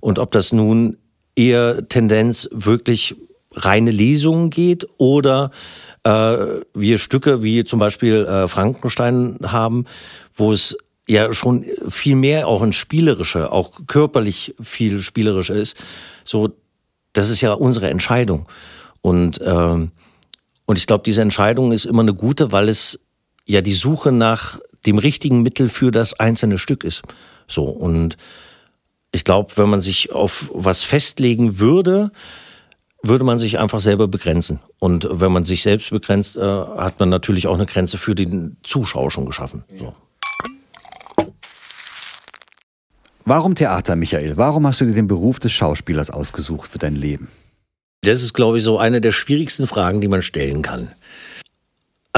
Und 0.00 0.18
ob 0.18 0.30
das 0.32 0.52
nun 0.52 0.96
eher 1.36 1.88
Tendenz 1.88 2.48
wirklich 2.52 3.16
reine 3.52 3.90
Lesungen 3.90 4.50
geht 4.50 4.86
oder 4.98 5.50
äh, 6.04 6.10
wir 6.74 6.98
Stücke 6.98 7.42
wie 7.42 7.64
zum 7.64 7.78
Beispiel 7.78 8.24
äh, 8.24 8.48
Frankenstein 8.48 9.38
haben, 9.42 9.84
wo 10.34 10.52
es 10.52 10.76
ja 11.08 11.32
schon 11.32 11.64
viel 11.88 12.16
mehr 12.16 12.46
auch 12.46 12.62
ins 12.62 12.76
Spielerische, 12.76 13.50
auch 13.50 13.86
körperlich 13.86 14.54
viel 14.62 15.00
Spielerischer 15.00 15.54
ist. 15.54 15.76
So, 16.24 16.50
das 17.14 17.30
ist 17.30 17.40
ja 17.40 17.52
unsere 17.52 17.88
Entscheidung. 17.88 18.46
Und, 19.00 19.40
äh, 19.40 19.88
und 20.66 20.78
ich 20.78 20.86
glaube, 20.86 21.02
diese 21.04 21.22
Entscheidung 21.22 21.72
ist 21.72 21.86
immer 21.86 22.02
eine 22.02 22.14
gute, 22.14 22.52
weil 22.52 22.68
es 22.68 23.00
ja 23.48 23.60
die 23.60 23.72
Suche 23.72 24.12
nach 24.12 24.60
dem 24.86 24.98
richtigen 24.98 25.42
Mittel 25.42 25.68
für 25.68 25.90
das 25.90 26.14
einzelne 26.14 26.58
Stück 26.58 26.84
ist. 26.84 27.02
So, 27.46 27.64
und 27.64 28.16
ich 29.12 29.24
glaube, 29.24 29.56
wenn 29.56 29.70
man 29.70 29.80
sich 29.80 30.12
auf 30.12 30.50
was 30.52 30.84
festlegen 30.84 31.58
würde, 31.58 32.12
würde 33.02 33.24
man 33.24 33.38
sich 33.38 33.58
einfach 33.58 33.80
selber 33.80 34.08
begrenzen. 34.08 34.60
Und 34.78 35.08
wenn 35.10 35.32
man 35.32 35.44
sich 35.44 35.62
selbst 35.62 35.90
begrenzt, 35.90 36.36
äh, 36.36 36.40
hat 36.40 37.00
man 37.00 37.08
natürlich 37.08 37.46
auch 37.46 37.54
eine 37.54 37.66
Grenze 37.66 37.96
für 37.96 38.14
den 38.14 38.56
Zuschauer 38.62 39.10
schon 39.10 39.26
geschaffen. 39.26 39.64
So. 39.78 39.94
Warum 43.24 43.54
Theater, 43.54 43.94
Michael? 43.94 44.36
Warum 44.36 44.66
hast 44.66 44.80
du 44.80 44.84
dir 44.84 44.94
den 44.94 45.06
Beruf 45.06 45.38
des 45.38 45.52
Schauspielers 45.52 46.10
ausgesucht 46.10 46.70
für 46.70 46.78
dein 46.78 46.96
Leben? 46.96 47.28
Das 48.02 48.22
ist, 48.22 48.32
glaube 48.32 48.58
ich, 48.58 48.64
so 48.64 48.78
eine 48.78 49.00
der 49.00 49.12
schwierigsten 49.12 49.66
Fragen, 49.66 50.00
die 50.00 50.08
man 50.08 50.22
stellen 50.22 50.62
kann. 50.62 50.92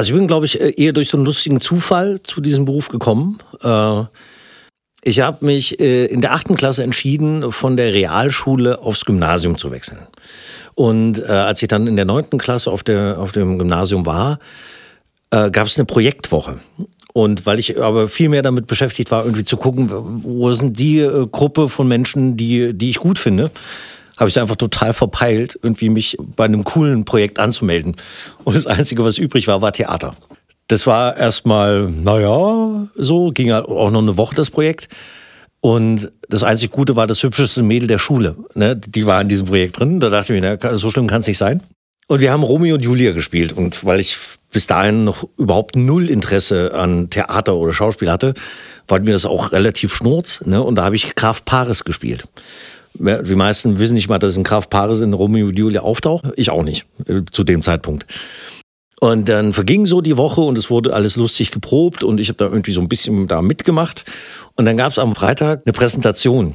Also 0.00 0.14
ich 0.14 0.18
bin, 0.18 0.28
glaube 0.28 0.46
ich, 0.46 0.58
eher 0.58 0.94
durch 0.94 1.10
so 1.10 1.18
einen 1.18 1.26
lustigen 1.26 1.60
Zufall 1.60 2.22
zu 2.22 2.40
diesem 2.40 2.64
Beruf 2.64 2.88
gekommen. 2.88 3.36
Äh, 3.62 4.04
ich 5.02 5.20
habe 5.20 5.44
mich 5.44 5.78
äh, 5.78 6.06
in 6.06 6.22
der 6.22 6.32
achten 6.32 6.54
Klasse 6.54 6.82
entschieden, 6.82 7.52
von 7.52 7.76
der 7.76 7.92
Realschule 7.92 8.78
aufs 8.78 9.04
Gymnasium 9.04 9.58
zu 9.58 9.70
wechseln. 9.70 9.98
Und 10.74 11.18
äh, 11.18 11.26
als 11.26 11.60
ich 11.60 11.68
dann 11.68 11.86
in 11.86 11.96
der 11.96 12.06
neunten 12.06 12.38
Klasse 12.38 12.70
auf, 12.70 12.82
der, 12.82 13.18
auf 13.18 13.32
dem 13.32 13.58
Gymnasium 13.58 14.06
war, 14.06 14.38
äh, 15.32 15.50
gab 15.50 15.66
es 15.66 15.76
eine 15.76 15.84
Projektwoche. 15.84 16.60
Und 17.12 17.44
weil 17.44 17.58
ich 17.58 17.78
aber 17.78 18.08
viel 18.08 18.30
mehr 18.30 18.40
damit 18.40 18.68
beschäftigt 18.68 19.10
war, 19.10 19.24
irgendwie 19.24 19.44
zu 19.44 19.58
gucken, 19.58 19.90
wo 19.90 20.54
sind 20.54 20.78
die 20.78 21.00
äh, 21.00 21.26
Gruppe 21.30 21.68
von 21.68 21.86
Menschen, 21.86 22.38
die, 22.38 22.72
die 22.72 22.88
ich 22.88 23.00
gut 23.00 23.18
finde, 23.18 23.50
habe 24.20 24.28
ich 24.28 24.38
einfach 24.38 24.56
total 24.56 24.92
verpeilt, 24.92 25.58
irgendwie 25.62 25.88
mich 25.88 26.16
bei 26.20 26.44
einem 26.44 26.62
coolen 26.62 27.06
Projekt 27.06 27.38
anzumelden. 27.38 27.96
Und 28.44 28.54
das 28.54 28.66
Einzige, 28.66 29.02
was 29.02 29.16
übrig 29.16 29.46
war, 29.48 29.62
war 29.62 29.72
Theater. 29.72 30.14
Das 30.68 30.86
war 30.86 31.16
erstmal, 31.16 31.88
naja, 31.90 32.86
so, 32.94 33.30
ging 33.30 33.50
auch 33.50 33.90
noch 33.90 34.02
eine 34.02 34.18
Woche 34.18 34.34
das 34.34 34.50
Projekt. 34.50 34.88
Und 35.60 36.12
das 36.28 36.42
einzig 36.42 36.70
Gute 36.70 36.96
war 36.96 37.06
das 37.06 37.22
hübscheste 37.22 37.62
Mädel 37.62 37.88
der 37.88 37.98
Schule. 37.98 38.36
Ne? 38.54 38.76
Die 38.76 39.06
war 39.06 39.20
in 39.20 39.28
diesem 39.28 39.46
Projekt 39.46 39.80
drin. 39.80 40.00
Da 40.00 40.10
dachte 40.10 40.34
ich 40.34 40.40
mir, 40.40 40.58
na, 40.62 40.76
so 40.76 40.90
schlimm 40.90 41.06
kann 41.06 41.20
es 41.20 41.26
nicht 41.26 41.38
sein. 41.38 41.62
Und 42.06 42.20
wir 42.20 42.30
haben 42.30 42.42
Romeo 42.42 42.74
und 42.74 42.82
Julia 42.82 43.12
gespielt. 43.12 43.52
Und 43.54 43.84
weil 43.84 44.00
ich 44.00 44.18
bis 44.52 44.66
dahin 44.66 45.04
noch 45.04 45.28
überhaupt 45.38 45.76
null 45.76 46.10
Interesse 46.10 46.74
an 46.74 47.08
Theater 47.08 47.56
oder 47.56 47.72
Schauspiel 47.72 48.10
hatte, 48.10 48.34
war 48.86 49.00
mir 49.00 49.12
das 49.12 49.26
auch 49.26 49.52
relativ 49.52 49.94
schnurz. 49.94 50.44
Ne? 50.44 50.62
Und 50.62 50.76
da 50.76 50.84
habe 50.84 50.96
ich 50.96 51.14
Graf 51.14 51.44
Paris 51.44 51.84
gespielt. 51.84 52.24
Die 52.94 53.34
meisten 53.34 53.78
wissen 53.78 53.94
nicht 53.94 54.08
mal, 54.08 54.18
dass 54.18 54.36
ein 54.36 54.44
Graf 54.44 54.68
Paris 54.68 55.00
in 55.00 55.12
Romeo 55.12 55.46
und 55.48 55.58
Julia 55.58 55.82
auftaucht. 55.82 56.24
Ich 56.36 56.50
auch 56.50 56.62
nicht, 56.62 56.86
äh, 57.06 57.22
zu 57.30 57.44
dem 57.44 57.62
Zeitpunkt. 57.62 58.06
Und 59.00 59.30
dann 59.30 59.54
verging 59.54 59.86
so 59.86 60.02
die 60.02 60.18
Woche 60.18 60.42
und 60.42 60.58
es 60.58 60.68
wurde 60.68 60.92
alles 60.92 61.16
lustig 61.16 61.50
geprobt 61.50 62.04
und 62.04 62.20
ich 62.20 62.28
habe 62.28 62.36
da 62.36 62.44
irgendwie 62.44 62.72
so 62.72 62.82
ein 62.82 62.88
bisschen 62.88 63.26
da 63.28 63.40
mitgemacht. 63.40 64.04
Und 64.56 64.66
dann 64.66 64.76
gab 64.76 64.92
es 64.92 64.98
am 64.98 65.14
Freitag 65.14 65.62
eine 65.64 65.72
Präsentation. 65.72 66.54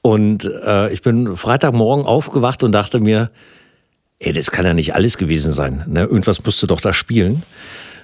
Und 0.00 0.50
äh, 0.64 0.92
ich 0.92 1.02
bin 1.02 1.36
Freitagmorgen 1.36 2.06
aufgewacht 2.06 2.62
und 2.62 2.72
dachte 2.72 3.00
mir, 3.00 3.30
ey, 4.18 4.32
das 4.32 4.50
kann 4.50 4.64
ja 4.64 4.72
nicht 4.72 4.94
alles 4.94 5.18
gewesen 5.18 5.52
sein. 5.52 5.84
Ne? 5.86 6.00
Irgendwas 6.00 6.42
musst 6.44 6.62
du 6.62 6.66
doch 6.66 6.80
da 6.80 6.94
spielen. 6.94 7.42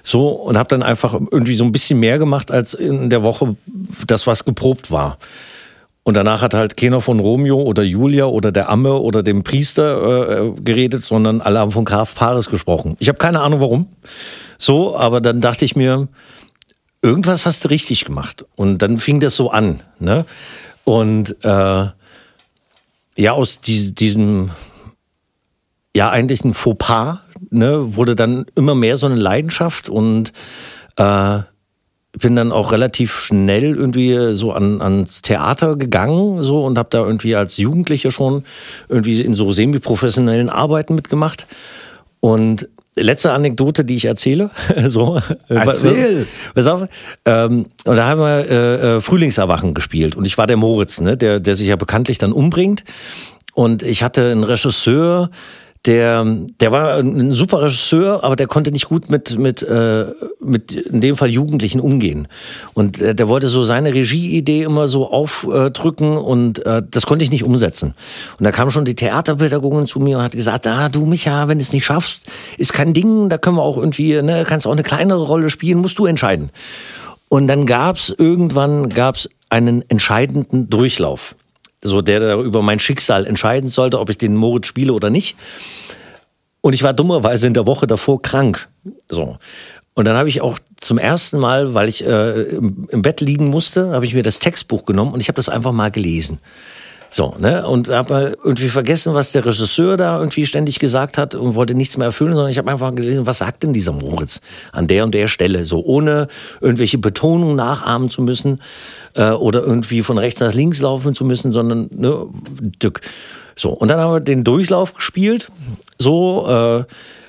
So, 0.03 0.29
und 0.29 0.57
habe 0.57 0.69
dann 0.69 0.83
einfach 0.83 1.13
irgendwie 1.13 1.55
so 1.55 1.63
ein 1.63 1.71
bisschen 1.71 1.99
mehr 1.99 2.19
gemacht 2.19 2.51
als 2.51 2.73
in 2.73 3.09
der 3.09 3.23
Woche 3.23 3.55
das, 4.07 4.27
was 4.27 4.45
geprobt 4.45 4.91
war. 4.91 5.17
Und 6.03 6.15
danach 6.15 6.41
hat 6.41 6.53
halt 6.53 6.77
keiner 6.77 6.99
von 6.99 7.19
Romeo 7.19 7.61
oder 7.61 7.83
Julia 7.83 8.25
oder 8.25 8.51
der 8.51 8.69
Amme 8.69 8.93
oder 8.93 9.21
dem 9.21 9.43
Priester 9.43 10.47
äh, 10.47 10.51
geredet, 10.61 11.05
sondern 11.05 11.41
alle 11.41 11.59
haben 11.59 11.71
von 11.71 11.85
Graf 11.85 12.15
Paris 12.15 12.49
gesprochen. 12.49 12.95
Ich 12.99 13.07
habe 13.07 13.19
keine 13.19 13.41
Ahnung 13.41 13.61
warum. 13.61 13.89
So, 14.57 14.95
aber 14.95 15.21
dann 15.21 15.41
dachte 15.41 15.63
ich 15.63 15.75
mir, 15.75 16.07
irgendwas 17.03 17.45
hast 17.45 17.65
du 17.65 17.69
richtig 17.69 18.05
gemacht. 18.05 18.45
Und 18.55 18.79
dann 18.79 18.99
fing 18.99 19.19
das 19.19 19.35
so 19.35 19.51
an. 19.51 19.79
Ne? 19.99 20.25
Und 20.85 21.35
äh, 21.43 21.85
ja, 23.17 23.31
aus 23.33 23.61
die, 23.61 23.93
diesem 23.93 24.51
ja 25.95 26.09
eigentlich 26.09 26.43
ein 26.43 26.53
Fauxpas 26.53 27.19
ne, 27.49 27.95
wurde 27.95 28.15
dann 28.15 28.45
immer 28.55 28.75
mehr 28.75 28.97
so 28.97 29.05
eine 29.05 29.15
Leidenschaft 29.15 29.89
und 29.89 30.31
äh, 30.95 31.39
bin 32.19 32.35
dann 32.35 32.51
auch 32.51 32.71
relativ 32.71 33.19
schnell 33.19 33.75
irgendwie 33.75 34.35
so 34.35 34.51
an, 34.51 34.81
ans 34.81 35.21
Theater 35.21 35.77
gegangen 35.77 36.43
so 36.43 36.63
und 36.63 36.77
habe 36.77 36.89
da 36.91 36.99
irgendwie 36.99 37.35
als 37.35 37.57
Jugendlicher 37.57 38.11
schon 38.11 38.43
irgendwie 38.89 39.21
in 39.21 39.33
so 39.33 39.51
semi-professionellen 39.51 40.49
Arbeiten 40.49 40.95
mitgemacht. 40.95 41.47
Und 42.19 42.67
letzte 42.95 43.31
Anekdote, 43.31 43.85
die 43.85 43.95
ich 43.95 44.05
erzähle. 44.05 44.49
so, 44.87 45.21
Erzähl! 45.47 46.27
Pass 46.53 46.67
auf. 46.67 46.87
Ähm, 47.25 47.67
und 47.85 47.95
da 47.95 48.07
haben 48.07 48.21
wir 48.21 48.49
äh, 48.49 48.97
äh, 48.97 49.01
Frühlingserwachen 49.01 49.73
gespielt 49.73 50.15
und 50.15 50.25
ich 50.25 50.37
war 50.37 50.47
der 50.47 50.57
Moritz, 50.57 50.99
ne, 50.99 51.17
der, 51.17 51.39
der 51.39 51.55
sich 51.55 51.67
ja 51.67 51.75
bekanntlich 51.75 52.17
dann 52.17 52.33
umbringt. 52.33 52.83
Und 53.53 53.83
ich 53.83 54.03
hatte 54.03 54.31
einen 54.31 54.43
Regisseur, 54.43 55.29
der, 55.85 56.23
der 56.59 56.71
war 56.71 56.97
ein 56.97 57.33
super 57.33 57.63
Regisseur, 57.63 58.23
aber 58.23 58.35
der 58.35 58.45
konnte 58.45 58.71
nicht 58.71 58.87
gut 58.87 59.09
mit, 59.09 59.39
mit, 59.39 59.63
äh, 59.63 60.05
mit 60.39 60.71
in 60.73 61.01
dem 61.01 61.17
Fall 61.17 61.29
Jugendlichen 61.29 61.79
umgehen. 61.79 62.27
Und 62.75 63.01
äh, 63.01 63.15
der 63.15 63.27
wollte 63.27 63.49
so 63.49 63.63
seine 63.63 63.93
Regieidee 63.93 64.61
immer 64.61 64.87
so 64.87 65.09
aufdrücken 65.09 66.17
und 66.17 66.63
äh, 66.67 66.83
das 66.89 67.07
konnte 67.07 67.23
ich 67.23 67.31
nicht 67.31 67.43
umsetzen. 67.43 67.95
Und 68.37 68.43
da 68.43 68.51
kam 68.51 68.69
schon 68.69 68.85
die 68.85 68.93
Theaterpädagogin 68.93 69.87
zu 69.87 69.99
mir 69.99 70.19
und 70.19 70.23
hat 70.23 70.33
gesagt, 70.33 70.67
ah, 70.67 70.89
du 70.89 71.07
Micha, 71.07 71.47
wenn 71.47 71.57
du 71.57 71.63
es 71.63 71.73
nicht 71.73 71.85
schaffst, 71.85 72.27
ist 72.57 72.73
kein 72.73 72.93
Ding, 72.93 73.29
da 73.29 73.39
können 73.39 73.57
wir 73.57 73.63
auch 73.63 73.77
irgendwie, 73.77 74.21
ne, 74.21 74.43
kannst 74.47 74.67
auch 74.67 74.71
eine 74.71 74.83
kleinere 74.83 75.23
Rolle 75.23 75.49
spielen, 75.49 75.79
musst 75.79 75.97
du 75.97 76.05
entscheiden. 76.05 76.51
Und 77.27 77.47
dann 77.47 77.65
gab's 77.65 78.13
irgendwann 78.15 78.89
gab's 78.89 79.29
einen 79.49 79.83
entscheidenden 79.89 80.69
Durchlauf 80.69 81.35
so 81.81 82.01
der, 82.01 82.19
der 82.19 82.37
über 82.37 82.61
mein 82.61 82.79
Schicksal 82.79 83.25
entscheiden 83.25 83.69
sollte, 83.69 83.99
ob 83.99 84.09
ich 84.09 84.17
den 84.17 84.35
Moritz 84.35 84.67
spiele 84.67 84.93
oder 84.93 85.09
nicht. 85.09 85.35
Und 86.61 86.73
ich 86.73 86.83
war 86.83 86.93
dummerweise 86.93 87.47
in 87.47 87.53
der 87.53 87.65
Woche 87.65 87.87
davor 87.87 88.21
krank. 88.21 88.69
So. 89.09 89.37
Und 89.93 90.05
dann 90.05 90.15
habe 90.15 90.29
ich 90.29 90.41
auch 90.41 90.59
zum 90.79 90.97
ersten 90.97 91.39
Mal, 91.39 91.73
weil 91.73 91.89
ich 91.89 92.05
äh, 92.05 92.41
im, 92.43 93.01
Bett 93.01 93.19
liegen 93.19 93.47
musste, 93.49 93.91
habe 93.91 94.05
ich 94.05 94.13
mir 94.13 94.23
das 94.23 94.39
Textbuch 94.39 94.85
genommen 94.85 95.13
und 95.13 95.19
ich 95.19 95.27
habe 95.27 95.35
das 95.35 95.49
einfach 95.49 95.73
mal 95.73 95.91
gelesen. 95.91 96.39
So, 97.13 97.35
ne? 97.37 97.67
Und 97.67 97.89
habe 97.89 98.37
irgendwie 98.41 98.69
vergessen, 98.69 99.13
was 99.13 99.33
der 99.33 99.45
Regisseur 99.45 99.97
da 99.97 100.17
irgendwie 100.17 100.45
ständig 100.45 100.79
gesagt 100.79 101.17
hat 101.17 101.35
und 101.35 101.55
wollte 101.55 101.75
nichts 101.75 101.97
mehr 101.97 102.07
erfüllen, 102.07 102.33
sondern 102.33 102.51
ich 102.51 102.57
habe 102.57 102.71
einfach 102.71 102.95
gelesen, 102.95 103.27
was 103.27 103.39
sagt 103.39 103.63
denn 103.63 103.73
dieser 103.73 103.91
Moritz 103.91 104.39
an 104.71 104.87
der 104.87 105.03
und 105.03 105.13
der 105.13 105.27
Stelle, 105.27 105.65
so 105.65 105.83
ohne 105.83 106.29
irgendwelche 106.61 106.97
Betonungen 106.97 107.57
nachahmen 107.57 108.09
zu 108.09 108.21
müssen 108.21 108.61
äh, 109.15 109.31
oder 109.31 109.61
irgendwie 109.61 110.03
von 110.03 110.17
rechts 110.17 110.39
nach 110.39 110.53
links 110.53 110.79
laufen 110.79 111.13
zu 111.13 111.25
müssen, 111.25 111.51
sondern 111.51 111.89
ne, 111.91 112.27
Dück. 112.81 113.01
So, 113.57 113.71
und 113.71 113.89
dann 113.89 113.99
haben 113.99 114.13
wir 114.13 114.21
den 114.21 114.45
Durchlauf 114.45 114.93
gespielt, 114.93 115.49
so 115.99 116.47
äh, 116.47 116.83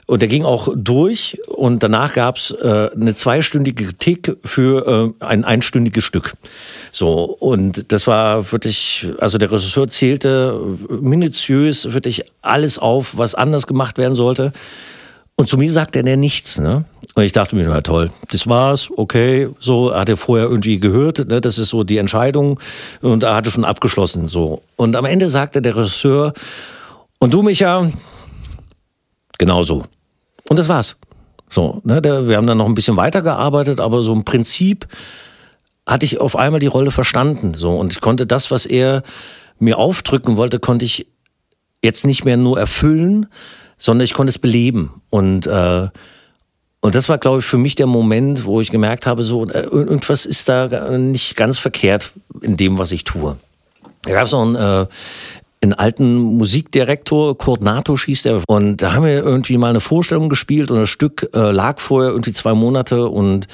und 0.07 0.21
der 0.21 0.29
ging 0.29 0.45
auch 0.45 0.69
durch 0.75 1.41
und 1.47 1.83
danach 1.83 2.13
gab's 2.13 2.51
äh, 2.51 2.91
eine 2.93 3.15
zweistündige 3.15 3.85
Kritik 3.85 4.37
für 4.45 5.15
äh, 5.21 5.25
ein 5.25 5.45
einstündiges 5.45 6.05
Stück. 6.05 6.35
So, 6.91 7.25
und 7.25 7.93
das 7.93 8.07
war 8.07 8.51
wirklich, 8.53 9.07
also 9.19 9.39
der 9.39 9.51
Regisseur 9.51 9.89
zählte 9.89 10.61
minutiös 10.89 11.93
wirklich 11.93 12.25
alles 12.43 12.79
auf, 12.79 13.17
was 13.17 13.35
anders 13.35 13.67
gemacht 13.67 13.97
werden 13.97 14.15
sollte. 14.15 14.53
Und 15.37 15.49
zu 15.49 15.57
mir 15.57 15.73
sagte 15.73 16.01
er 16.01 16.17
nichts, 16.17 16.59
ne? 16.59 16.85
Und 17.15 17.25
ich 17.25 17.33
dachte 17.33 17.57
mir, 17.57 17.69
na 17.69 17.83
toll, 17.83 18.11
das 18.31 18.47
war's, 18.47 18.89
okay, 18.97 19.49
so, 19.59 19.95
hat 19.95 20.09
er 20.09 20.17
vorher 20.17 20.47
irgendwie 20.47 20.81
gehört, 20.81 21.27
ne? 21.29 21.41
Das 21.41 21.59
ist 21.59 21.69
so 21.69 21.85
die 21.85 21.99
Entscheidung 21.99 22.59
und 23.01 23.23
er 23.23 23.35
hatte 23.35 23.51
schon 23.51 23.65
abgeschlossen, 23.65 24.29
so. 24.29 24.63
Und 24.77 24.97
am 24.97 25.05
Ende 25.05 25.29
sagte 25.29 25.63
der 25.63 25.77
Regisseur, 25.77 26.33
und 27.19 27.33
du, 27.33 27.43
Micha, 27.43 27.89
genauso. 29.43 29.83
Und 30.49 30.57
das 30.57 30.69
war's. 30.69 30.97
So, 31.51 31.81
ne, 31.83 32.01
der, 32.01 32.29
wir 32.29 32.37
haben 32.37 32.47
dann 32.47 32.59
noch 32.59 32.67
ein 32.67 32.75
bisschen 32.75 32.97
weitergearbeitet, 32.97 33.81
aber 33.81 34.05
so 34.05 34.13
im 34.13 34.25
Prinzip 34.25 34.87
hatte 35.85 36.07
ich 36.07 36.21
auf 36.21 36.37
einmal 36.37 36.61
die 36.61 36.69
Rolle 36.69 36.93
verstanden. 36.93 37.55
So, 37.55 37.77
und 37.77 37.91
ich 37.91 38.01
konnte 38.01 38.25
das, 38.25 38.53
was 38.53 38.67
er 38.67 39.03
mir 39.59 39.79
aufdrücken 39.79 40.37
wollte, 40.37 40.61
konnte 40.61 40.85
ich 40.85 41.09
jetzt 41.83 42.07
nicht 42.07 42.25
mehr 42.25 42.37
nur 42.37 42.57
erfüllen, 42.57 43.27
sondern 43.79 44.05
ich 44.05 44.15
konnte 44.15 44.31
es 44.31 44.39
beleben. 44.39 45.03
Und, 45.11 45.49
äh, 45.49 45.89
und 46.81 46.95
das 46.95 47.09
war, 47.09 47.19
glaube 47.19 47.41
ich, 47.41 47.45
für 47.45 47.59
mich 47.59 47.75
der 47.75 47.89
Moment, 47.89 48.45
wo 48.45 48.61
ich 48.61 48.71
gemerkt 48.71 49.09
habe, 49.09 49.25
so, 49.25 49.45
äh, 49.47 49.63
irgendwas 49.63 50.25
ist 50.25 50.49
da 50.49 50.97
nicht 50.99 51.35
ganz 51.35 51.59
verkehrt 51.59 52.13
in 52.43 52.57
dem, 52.57 52.79
was 52.79 52.93
ich 52.93 53.03
tue. 53.03 53.37
Da 54.05 54.13
gab 54.13 54.27
es 54.27 54.33
noch 54.33 54.43
einen, 54.43 54.55
äh, 54.55 54.87
einen 55.63 55.75
alten 55.75 56.17
Musikdirektor, 56.17 57.39
Kurt 57.39 57.63
Natosch 57.63 58.07
hieß 58.07 58.23
der, 58.23 58.43
und 58.49 58.79
da 58.79 58.95
haben 58.95 59.05
wir 59.05 59.13
irgendwie 59.13 59.57
mal 59.59 59.71
eine 59.71 59.81
Vorstellung 59.81 60.29
gespielt 60.29 60.71
und 60.71 60.79
das 60.79 60.91
Stück 60.91 61.31
äh, 61.35 61.51
lag 61.51 61.81
vorher 61.81 62.11
irgendwie 62.11 62.33
zwei 62.33 62.55
Monate 62.55 63.09
und, 63.09 63.47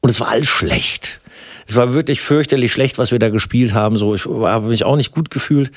und 0.00 0.10
es 0.10 0.20
war 0.20 0.28
alles 0.28 0.48
schlecht. 0.48 1.20
Es 1.68 1.76
war 1.76 1.94
wirklich 1.94 2.20
fürchterlich 2.20 2.72
schlecht, 2.72 2.98
was 2.98 3.12
wir 3.12 3.20
da 3.20 3.28
gespielt 3.28 3.72
haben. 3.72 3.96
So, 3.96 4.14
ich 4.16 4.26
habe 4.26 4.66
mich 4.66 4.84
auch 4.84 4.96
nicht 4.96 5.12
gut 5.12 5.30
gefühlt. 5.30 5.70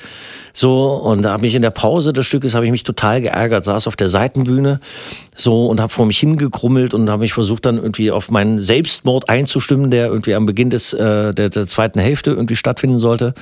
So 0.52 0.92
und 0.94 1.22
da 1.22 1.32
habe 1.32 1.46
ich 1.46 1.54
in 1.54 1.62
der 1.62 1.70
Pause 1.70 2.12
des 2.12 2.26
Stückes 2.26 2.54
habe 2.54 2.64
ich 2.64 2.72
mich 2.72 2.82
total 2.82 3.20
geärgert, 3.20 3.64
saß 3.64 3.86
auf 3.86 3.94
der 3.94 4.08
Seitenbühne 4.08 4.80
so 5.36 5.68
und 5.68 5.80
habe 5.80 5.92
vor 5.92 6.06
mich 6.06 6.18
hingekrummelt 6.18 6.92
und 6.92 7.08
habe 7.08 7.20
mich 7.20 7.32
versucht 7.32 7.66
dann 7.66 7.76
irgendwie 7.76 8.10
auf 8.10 8.30
meinen 8.30 8.58
Selbstmord 8.58 9.28
einzustimmen, 9.28 9.90
der 9.90 10.08
irgendwie 10.08 10.34
am 10.34 10.44
Beginn 10.44 10.70
des 10.70 10.92
äh, 10.92 11.32
der, 11.32 11.50
der 11.50 11.66
zweiten 11.68 12.00
Hälfte 12.00 12.32
irgendwie 12.32 12.56
stattfinden 12.56 12.98
sollte. 12.98 13.34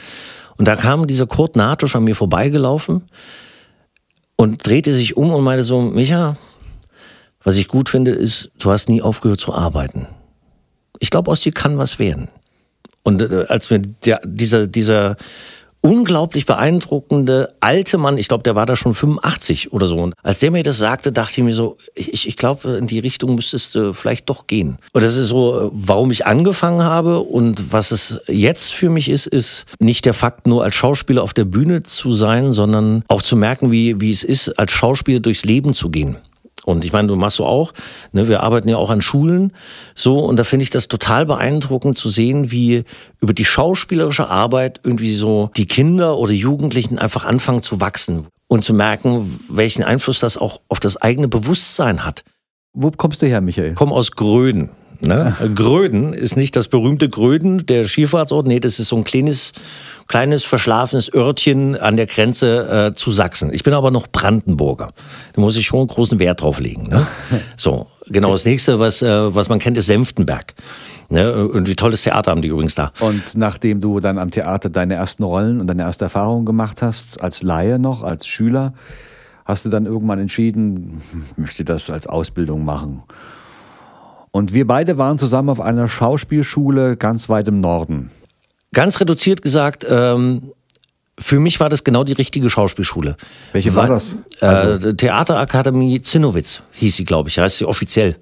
Und 0.56 0.66
da 0.66 0.76
kam 0.76 1.06
dieser 1.06 1.26
Kurt 1.26 1.56
Natusch 1.56 1.96
an 1.96 2.04
mir 2.04 2.14
vorbeigelaufen 2.14 3.08
und 4.36 4.66
drehte 4.66 4.92
sich 4.92 5.16
um 5.16 5.32
und 5.32 5.44
meinte 5.44 5.64
so, 5.64 5.80
Micha, 5.80 6.36
was 7.42 7.56
ich 7.56 7.68
gut 7.68 7.88
finde, 7.88 8.12
ist, 8.12 8.50
du 8.58 8.70
hast 8.70 8.88
nie 8.88 9.02
aufgehört 9.02 9.40
zu 9.40 9.54
arbeiten 9.54 10.06
ich 11.04 11.10
glaube, 11.10 11.30
aus 11.30 11.40
dir 11.40 11.52
kann 11.52 11.78
was 11.78 11.98
werden. 11.98 12.28
Und 13.02 13.20
äh, 13.20 13.44
als 13.48 13.70
mir 13.70 13.80
der, 13.80 14.20
dieser, 14.24 14.66
dieser 14.66 15.16
unglaublich 15.84 16.46
beeindruckende 16.46 17.54
alte 17.60 17.98
Mann, 17.98 18.16
ich 18.16 18.28
glaube, 18.28 18.42
der 18.42 18.54
war 18.56 18.64
da 18.64 18.74
schon 18.74 18.94
85 18.94 19.74
oder 19.74 19.86
so. 19.86 19.98
Und 19.98 20.14
als 20.22 20.38
der 20.38 20.50
mir 20.50 20.62
das 20.62 20.78
sagte, 20.78 21.12
dachte 21.12 21.40
ich 21.40 21.44
mir 21.44 21.52
so, 21.52 21.76
ich, 21.94 22.26
ich 22.26 22.36
glaube, 22.38 22.70
in 22.78 22.86
die 22.86 23.00
Richtung 23.00 23.34
müsstest 23.34 23.74
du 23.74 23.92
vielleicht 23.92 24.30
doch 24.30 24.46
gehen. 24.46 24.78
Und 24.94 25.04
das 25.04 25.18
ist 25.18 25.28
so, 25.28 25.70
warum 25.74 26.10
ich 26.10 26.26
angefangen 26.26 26.82
habe 26.82 27.20
und 27.20 27.70
was 27.70 27.90
es 27.90 28.22
jetzt 28.28 28.72
für 28.72 28.88
mich 28.88 29.10
ist, 29.10 29.26
ist 29.26 29.66
nicht 29.78 30.06
der 30.06 30.14
Fakt, 30.14 30.46
nur 30.46 30.64
als 30.64 30.74
Schauspieler 30.74 31.22
auf 31.22 31.34
der 31.34 31.44
Bühne 31.44 31.82
zu 31.82 32.14
sein, 32.14 32.52
sondern 32.52 33.04
auch 33.08 33.20
zu 33.20 33.36
merken, 33.36 33.70
wie, 33.70 34.00
wie 34.00 34.10
es 34.10 34.24
ist, 34.24 34.58
als 34.58 34.72
Schauspieler 34.72 35.20
durchs 35.20 35.44
Leben 35.44 35.74
zu 35.74 35.90
gehen. 35.90 36.16
Und 36.64 36.84
ich 36.84 36.92
meine, 36.92 37.08
du 37.08 37.16
machst 37.16 37.36
so 37.36 37.46
auch, 37.46 37.72
ne, 38.12 38.28
wir 38.28 38.42
arbeiten 38.42 38.68
ja 38.68 38.76
auch 38.76 38.90
an 38.90 39.02
Schulen, 39.02 39.52
so, 39.94 40.18
und 40.18 40.36
da 40.36 40.44
finde 40.44 40.64
ich 40.64 40.70
das 40.70 40.88
total 40.88 41.26
beeindruckend 41.26 41.98
zu 41.98 42.08
sehen, 42.08 42.50
wie 42.50 42.84
über 43.20 43.34
die 43.34 43.44
schauspielerische 43.44 44.28
Arbeit 44.28 44.80
irgendwie 44.82 45.14
so 45.14 45.50
die 45.56 45.66
Kinder 45.66 46.16
oder 46.18 46.32
Jugendlichen 46.32 46.98
einfach 46.98 47.24
anfangen 47.24 47.62
zu 47.62 47.80
wachsen 47.80 48.26
und 48.48 48.64
zu 48.64 48.74
merken, 48.74 49.40
welchen 49.48 49.82
Einfluss 49.82 50.20
das 50.20 50.36
auch 50.36 50.60
auf 50.68 50.80
das 50.80 50.96
eigene 50.96 51.28
Bewusstsein 51.28 52.04
hat. 52.04 52.24
Wo 52.72 52.90
kommst 52.90 53.22
du 53.22 53.26
her, 53.26 53.40
Michael? 53.40 53.70
Ich 53.70 53.76
komme 53.76 53.94
aus 53.94 54.12
Gröden. 54.12 54.70
Ne? 55.04 55.34
Gröden 55.54 56.12
ist 56.12 56.36
nicht 56.36 56.56
das 56.56 56.68
berühmte 56.68 57.08
Gröden, 57.08 57.66
der 57.66 57.86
Skifahrtsort, 57.86 58.46
nee, 58.46 58.60
das 58.60 58.78
ist 58.78 58.88
so 58.88 58.96
ein 58.96 59.04
kleines 59.04 59.52
kleines 60.06 60.44
verschlafenes 60.44 61.12
Örtchen 61.12 61.76
an 61.76 61.96
der 61.96 62.06
Grenze 62.06 62.90
äh, 62.92 62.94
zu 62.94 63.12
Sachsen. 63.12 63.52
Ich 63.52 63.62
bin 63.62 63.72
aber 63.72 63.90
noch 63.90 64.06
Brandenburger. 64.06 64.90
Da 65.32 65.40
muss 65.40 65.56
ich 65.56 65.66
schon 65.66 65.86
großen 65.86 66.18
Wert 66.18 66.42
drauf 66.42 66.60
legen. 66.60 66.88
Ne? 66.88 67.06
So, 67.56 67.86
genau. 68.06 68.32
Das 68.32 68.44
nächste, 68.44 68.78
was, 68.78 69.00
äh, 69.00 69.34
was 69.34 69.48
man 69.48 69.58
kennt, 69.58 69.78
ist 69.78 69.86
Senftenberg. 69.86 70.54
Ne? 71.08 71.46
Und 71.48 71.68
wie 71.68 71.76
tolles 71.76 72.02
Theater 72.02 72.30
haben 72.30 72.42
die 72.42 72.48
übrigens 72.48 72.74
da. 72.74 72.92
Und 73.00 73.36
nachdem 73.36 73.80
du 73.80 74.00
dann 74.00 74.18
am 74.18 74.30
Theater 74.30 74.68
deine 74.68 74.94
ersten 74.94 75.22
Rollen 75.22 75.60
und 75.60 75.66
deine 75.66 75.82
erste 75.82 76.06
Erfahrung 76.06 76.44
gemacht 76.44 76.82
hast, 76.82 77.20
als 77.22 77.42
Laie 77.42 77.78
noch, 77.78 78.02
als 78.02 78.26
Schüler, 78.26 78.74
hast 79.44 79.64
du 79.64 79.68
dann 79.68 79.86
irgendwann 79.86 80.18
entschieden, 80.18 81.02
ich 81.32 81.38
möchte 81.38 81.64
das 81.64 81.90
als 81.90 82.06
Ausbildung 82.06 82.64
machen. 82.64 83.02
Und 84.34 84.52
wir 84.52 84.66
beide 84.66 84.98
waren 84.98 85.16
zusammen 85.16 85.48
auf 85.48 85.60
einer 85.60 85.86
Schauspielschule 85.86 86.96
ganz 86.96 87.28
weit 87.28 87.46
im 87.46 87.60
Norden. 87.60 88.10
Ganz 88.72 88.98
reduziert 88.98 89.42
gesagt, 89.42 89.86
ähm, 89.88 90.50
für 91.16 91.38
mich 91.38 91.60
war 91.60 91.68
das 91.68 91.84
genau 91.84 92.02
die 92.02 92.14
richtige 92.14 92.50
Schauspielschule. 92.50 93.16
Welche 93.52 93.76
war, 93.76 93.84
war 93.84 93.90
das? 93.90 94.16
Äh, 94.40 94.46
also 94.46 94.88
äh, 94.88 94.96
Theaterakademie 94.96 96.02
Zinnowitz 96.02 96.64
hieß 96.72 96.96
sie, 96.96 97.04
glaube 97.04 97.28
ich, 97.28 97.38
heißt 97.38 97.58
sie 97.58 97.64
offiziell. 97.64 98.16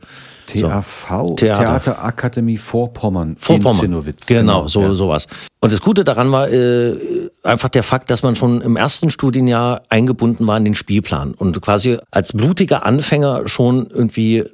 TAV. 0.49 1.37
Theater. 1.37 1.81
Theaterakademie 1.81 2.59
Vorpommern. 2.59 3.37
Vorpommern. 3.39 3.81
Zinnowitz. 3.81 4.27
Genau, 4.27 4.41
genau 4.65 4.69
so, 4.69 4.83
ja. 4.83 4.93
sowas. 4.93 5.29
Und 5.61 5.73
das 5.73 5.81
Gute 5.81 6.05
daran 6.05 6.31
war 6.31 6.51
äh, 6.51 7.31
einfach 7.43 7.71
der 7.71 7.83
Fakt, 7.83 8.11
dass 8.11 8.23
man 8.23 8.37
schon 8.37 8.61
im 8.61 8.77
ersten 8.77 9.09
Studienjahr 9.09 9.81
eingebunden 9.89 10.47
war 10.47 10.59
in 10.59 10.67
den 10.67 10.75
Spielplan 10.75 11.33
und 11.33 11.59
quasi 11.63 11.97
als 12.11 12.35
blutiger 12.35 12.85
Anfänger 12.85 13.49
schon 13.49 13.87
irgendwie 13.87 14.45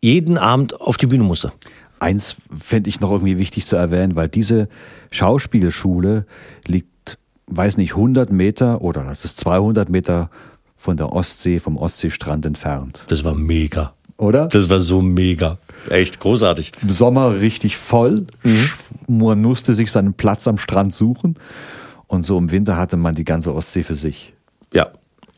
jeden 0.00 0.38
Abend 0.38 0.80
auf 0.80 0.96
die 0.96 1.06
Bühne 1.06 1.24
musste. 1.24 1.52
Eins 1.98 2.36
fände 2.58 2.88
ich 2.88 3.00
noch 3.00 3.10
irgendwie 3.10 3.38
wichtig 3.38 3.66
zu 3.66 3.76
erwähnen, 3.76 4.16
weil 4.16 4.28
diese 4.28 4.68
Schauspielschule 5.10 6.26
liegt, 6.66 7.18
weiß 7.46 7.76
nicht, 7.76 7.92
100 7.92 8.32
Meter 8.32 8.80
oder 8.80 9.04
das 9.04 9.24
ist 9.24 9.36
200 9.38 9.90
Meter 9.90 10.30
von 10.76 10.96
der 10.96 11.12
Ostsee, 11.12 11.60
vom 11.60 11.76
Ostseestrand 11.76 12.46
entfernt. 12.46 13.04
Das 13.08 13.22
war 13.22 13.34
mega. 13.34 13.92
Oder? 14.16 14.48
Das 14.48 14.68
war 14.70 14.80
so 14.80 15.00
mega. 15.00 15.58
Echt 15.88 16.20
großartig. 16.20 16.72
Im 16.82 16.90
Sommer 16.90 17.40
richtig 17.40 17.76
voll. 17.76 18.26
Mhm. 18.42 18.70
Man 19.08 19.42
musste 19.42 19.74
sich 19.74 19.90
seinen 19.90 20.14
Platz 20.14 20.46
am 20.46 20.58
Strand 20.58 20.94
suchen. 20.94 21.36
Und 22.06 22.22
so 22.22 22.36
im 22.36 22.50
Winter 22.50 22.76
hatte 22.76 22.96
man 22.96 23.14
die 23.14 23.24
ganze 23.24 23.54
Ostsee 23.54 23.82
für 23.82 23.94
sich. 23.94 24.34
Ja. 24.74 24.88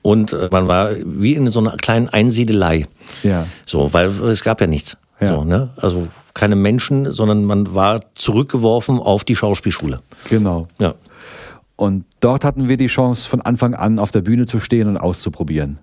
Und 0.03 0.33
äh, 0.33 0.49
man 0.51 0.69
war 0.69 0.91
wie 1.05 1.35
in 1.35 1.49
so 1.49 1.61
einer 1.61 1.77
kleinen 1.77 2.09
Einsiedelei. 2.09 2.87
Ja. 3.23 3.47
So, 3.67 3.93
weil 3.93 4.09
es 4.25 4.43
gab 4.43 4.61
ja 4.61 4.67
nichts. 4.67 4.97
Ja. 5.21 5.35
So, 5.35 5.45
ne? 5.45 5.71
Also 5.77 6.09
keine 6.35 6.57
Menschen, 6.57 7.13
sondern 7.13 7.45
man 7.45 7.75
war 7.75 8.01
zurückgeworfen 8.15 8.99
auf 8.99 9.25
die 9.25 9.37
Schauspielschule. 9.37 10.01
Genau. 10.29 10.69
Ja. 10.79 10.95
Und 11.77 12.05
dort 12.21 12.45
hatten 12.45 12.69
wir 12.69 12.77
die 12.77 12.89
Chance, 12.89 13.29
von 13.29 13.41
Anfang 13.41 13.75
an 13.75 13.99
auf 13.99 14.11
der 14.11 14.21
Bühne 14.21 14.47
zu 14.47 14.61
stehen 14.61 14.89
und 14.89 14.97
auszuprobieren. 14.97 15.79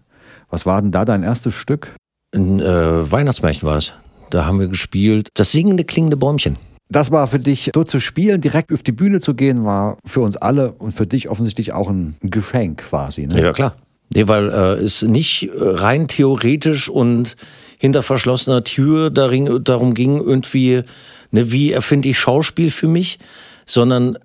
Was 0.50 0.66
war 0.66 0.82
denn 0.82 0.92
da 0.92 1.06
dein 1.06 1.24
erstes 1.24 1.54
Stück? 1.54 1.96
Ein 2.34 2.60
äh, 2.60 3.12
Weihnachtsmärchen 3.12 3.68
war 3.68 3.78
es. 3.78 3.94
Da 4.30 4.46
haben 4.46 4.60
wir 4.60 4.68
gespielt 4.68 5.30
Das 5.34 5.52
singende, 5.52 5.84
klingende 5.84 6.18
Bäumchen. 6.18 6.58
Das 6.90 7.12
war 7.12 7.28
für 7.28 7.40
dich, 7.40 7.72
so 7.74 7.84
zu 7.84 8.00
spielen, 8.00 8.42
direkt 8.42 8.74
auf 8.74 8.82
die 8.82 8.92
Bühne 8.92 9.20
zu 9.20 9.36
gehen, 9.36 9.64
war 9.64 9.98
für 10.06 10.22
uns 10.22 10.38
alle 10.38 10.72
und 10.72 10.92
für 10.92 11.06
dich 11.06 11.30
offensichtlich 11.30 11.72
auch 11.72 11.90
ein 11.90 12.18
Geschenk 12.22 12.80
quasi. 12.80 13.28
Ne? 13.28 13.42
Ja, 13.42 13.54
klar. 13.54 13.76
Nee, 14.14 14.28
weil 14.28 14.50
äh, 14.50 14.84
es 14.84 15.04
nicht 15.04 15.50
rein 15.54 16.08
theoretisch 16.08 16.90
und 16.90 17.36
hinter 17.78 18.04
verschlossener 18.04 18.64
Tür 18.64 19.10
darin, 19.10 19.64
darum 19.64 19.94
ging, 19.94 20.18
irgendwie, 20.18 20.84
ne, 21.32 21.52
wie 21.52 21.72
erfinde 21.72 22.10
ich 22.10 22.20
Schauspiel 22.20 22.72
für 22.72 22.88
mich, 22.88 23.20
sondern 23.66 24.18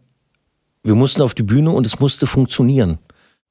wir 0.83 0.95
mussten 0.95 1.23
auf 1.23 1.35
die 1.35 1.43
Bühne 1.43 1.71
und 1.71 1.87
es 1.87 2.01
musste 2.01 2.27
funktionieren. 2.27 2.99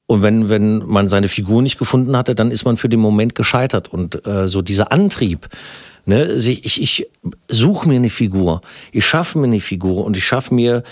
Und 0.06 0.22
wenn, 0.22 0.50
wenn 0.50 0.80
man 0.80 1.08
seine 1.08 1.30
Figur 1.30 1.62
nicht 1.62 1.80
gefunden 1.80 2.18
hatte, 2.18 2.36
dann 2.36 2.52
ist 2.52 2.66
man 2.66 2.78
für 2.78 2.90
den 2.90 3.00
Moment 3.00 3.36
gescheitert. 3.36 3.92
Und 3.92 4.28
äh, 4.28 4.48
so 4.48 4.62
dieser 4.62 4.92
Antrieb, 4.92 5.48
ne, 6.06 6.34
ich, 6.34 6.82
ich 6.82 7.08
suche 7.48 7.88
mir 7.88 7.96
eine 7.96 8.10
Figur, 8.10 8.62
ich 8.92 9.06
schaffe 9.06 9.40
mir 9.40 9.48
eine 9.48 9.62
Figur 9.62 10.04
und 10.04 10.18
ich 10.18 10.26
schaffe 10.26 10.54
mir 10.54 10.84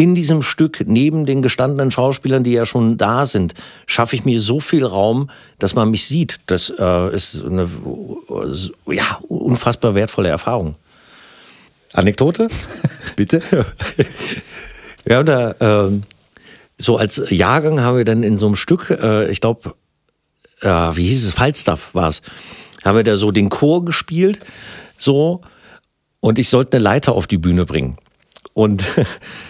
in 0.00 0.14
diesem 0.14 0.40
Stück 0.40 0.82
neben 0.86 1.26
den 1.26 1.42
gestandenen 1.42 1.90
Schauspielern, 1.90 2.42
die 2.42 2.52
ja 2.52 2.64
schon 2.64 2.96
da 2.96 3.26
sind, 3.26 3.52
schaffe 3.86 4.16
ich 4.16 4.24
mir 4.24 4.40
so 4.40 4.58
viel 4.58 4.86
Raum, 4.86 5.28
dass 5.58 5.74
man 5.74 5.90
mich 5.90 6.06
sieht. 6.06 6.40
Das 6.46 6.70
äh, 6.70 7.14
ist 7.14 7.44
eine 7.44 7.68
ja, 8.86 9.18
unfassbar 9.28 9.94
wertvolle 9.94 10.30
Erfahrung. 10.30 10.76
Anekdote? 11.92 12.48
Bitte? 13.16 13.42
ja, 15.06 15.22
da, 15.22 15.50
äh, 15.88 16.00
so 16.78 16.96
als 16.96 17.22
Jahrgang 17.28 17.80
haben 17.80 17.98
wir 17.98 18.06
dann 18.06 18.22
in 18.22 18.38
so 18.38 18.46
einem 18.46 18.56
Stück, 18.56 18.88
äh, 18.88 19.30
ich 19.30 19.42
glaube, 19.42 19.74
äh, 20.62 20.66
wie 20.68 21.08
hieß 21.08 21.26
es, 21.26 21.34
Falstaff 21.34 21.94
war 21.94 22.08
es, 22.08 22.22
haben 22.86 22.96
wir 22.96 23.04
da 23.04 23.18
so 23.18 23.32
den 23.32 23.50
Chor 23.50 23.84
gespielt, 23.84 24.40
so, 24.96 25.42
und 26.20 26.38
ich 26.38 26.48
sollte 26.48 26.78
eine 26.78 26.84
Leiter 26.84 27.12
auf 27.12 27.26
die 27.26 27.36
Bühne 27.36 27.66
bringen. 27.66 27.98
Und 28.54 28.82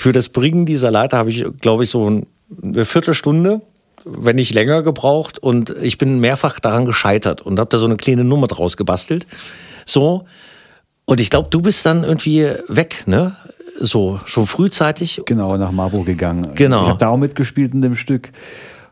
Für 0.00 0.12
das 0.12 0.30
Bringen 0.30 0.64
dieser 0.66 0.90
Leiter 0.90 1.18
habe 1.18 1.30
ich, 1.30 1.44
glaube 1.60 1.84
ich, 1.84 1.90
so 1.90 2.06
eine 2.62 2.84
Viertelstunde 2.84 3.60
wenn 4.04 4.36
nicht 4.36 4.54
länger 4.54 4.82
gebraucht. 4.82 5.38
Und 5.38 5.70
ich 5.82 5.98
bin 5.98 6.20
mehrfach 6.20 6.60
daran 6.60 6.84
gescheitert 6.86 7.42
und 7.42 7.58
habe 7.58 7.68
da 7.68 7.78
so 7.78 7.86
eine 7.86 7.96
kleine 7.96 8.24
Nummer 8.24 8.46
draus 8.46 8.76
gebastelt. 8.76 9.26
So. 9.86 10.24
Und 11.04 11.20
ich 11.20 11.30
glaube, 11.30 11.48
du 11.50 11.60
bist 11.60 11.84
dann 11.86 12.04
irgendwie 12.04 12.48
weg, 12.68 13.04
ne? 13.06 13.34
So, 13.78 14.20
schon 14.26 14.46
frühzeitig. 14.46 15.22
Genau, 15.26 15.56
nach 15.56 15.72
Marburg 15.72 16.06
gegangen. 16.06 16.50
Genau. 16.54 16.82
Ich 16.82 16.88
habe 16.88 16.98
da 16.98 17.08
auch 17.08 17.16
mitgespielt 17.16 17.72
in 17.74 17.82
dem 17.82 17.96
Stück. 17.96 18.30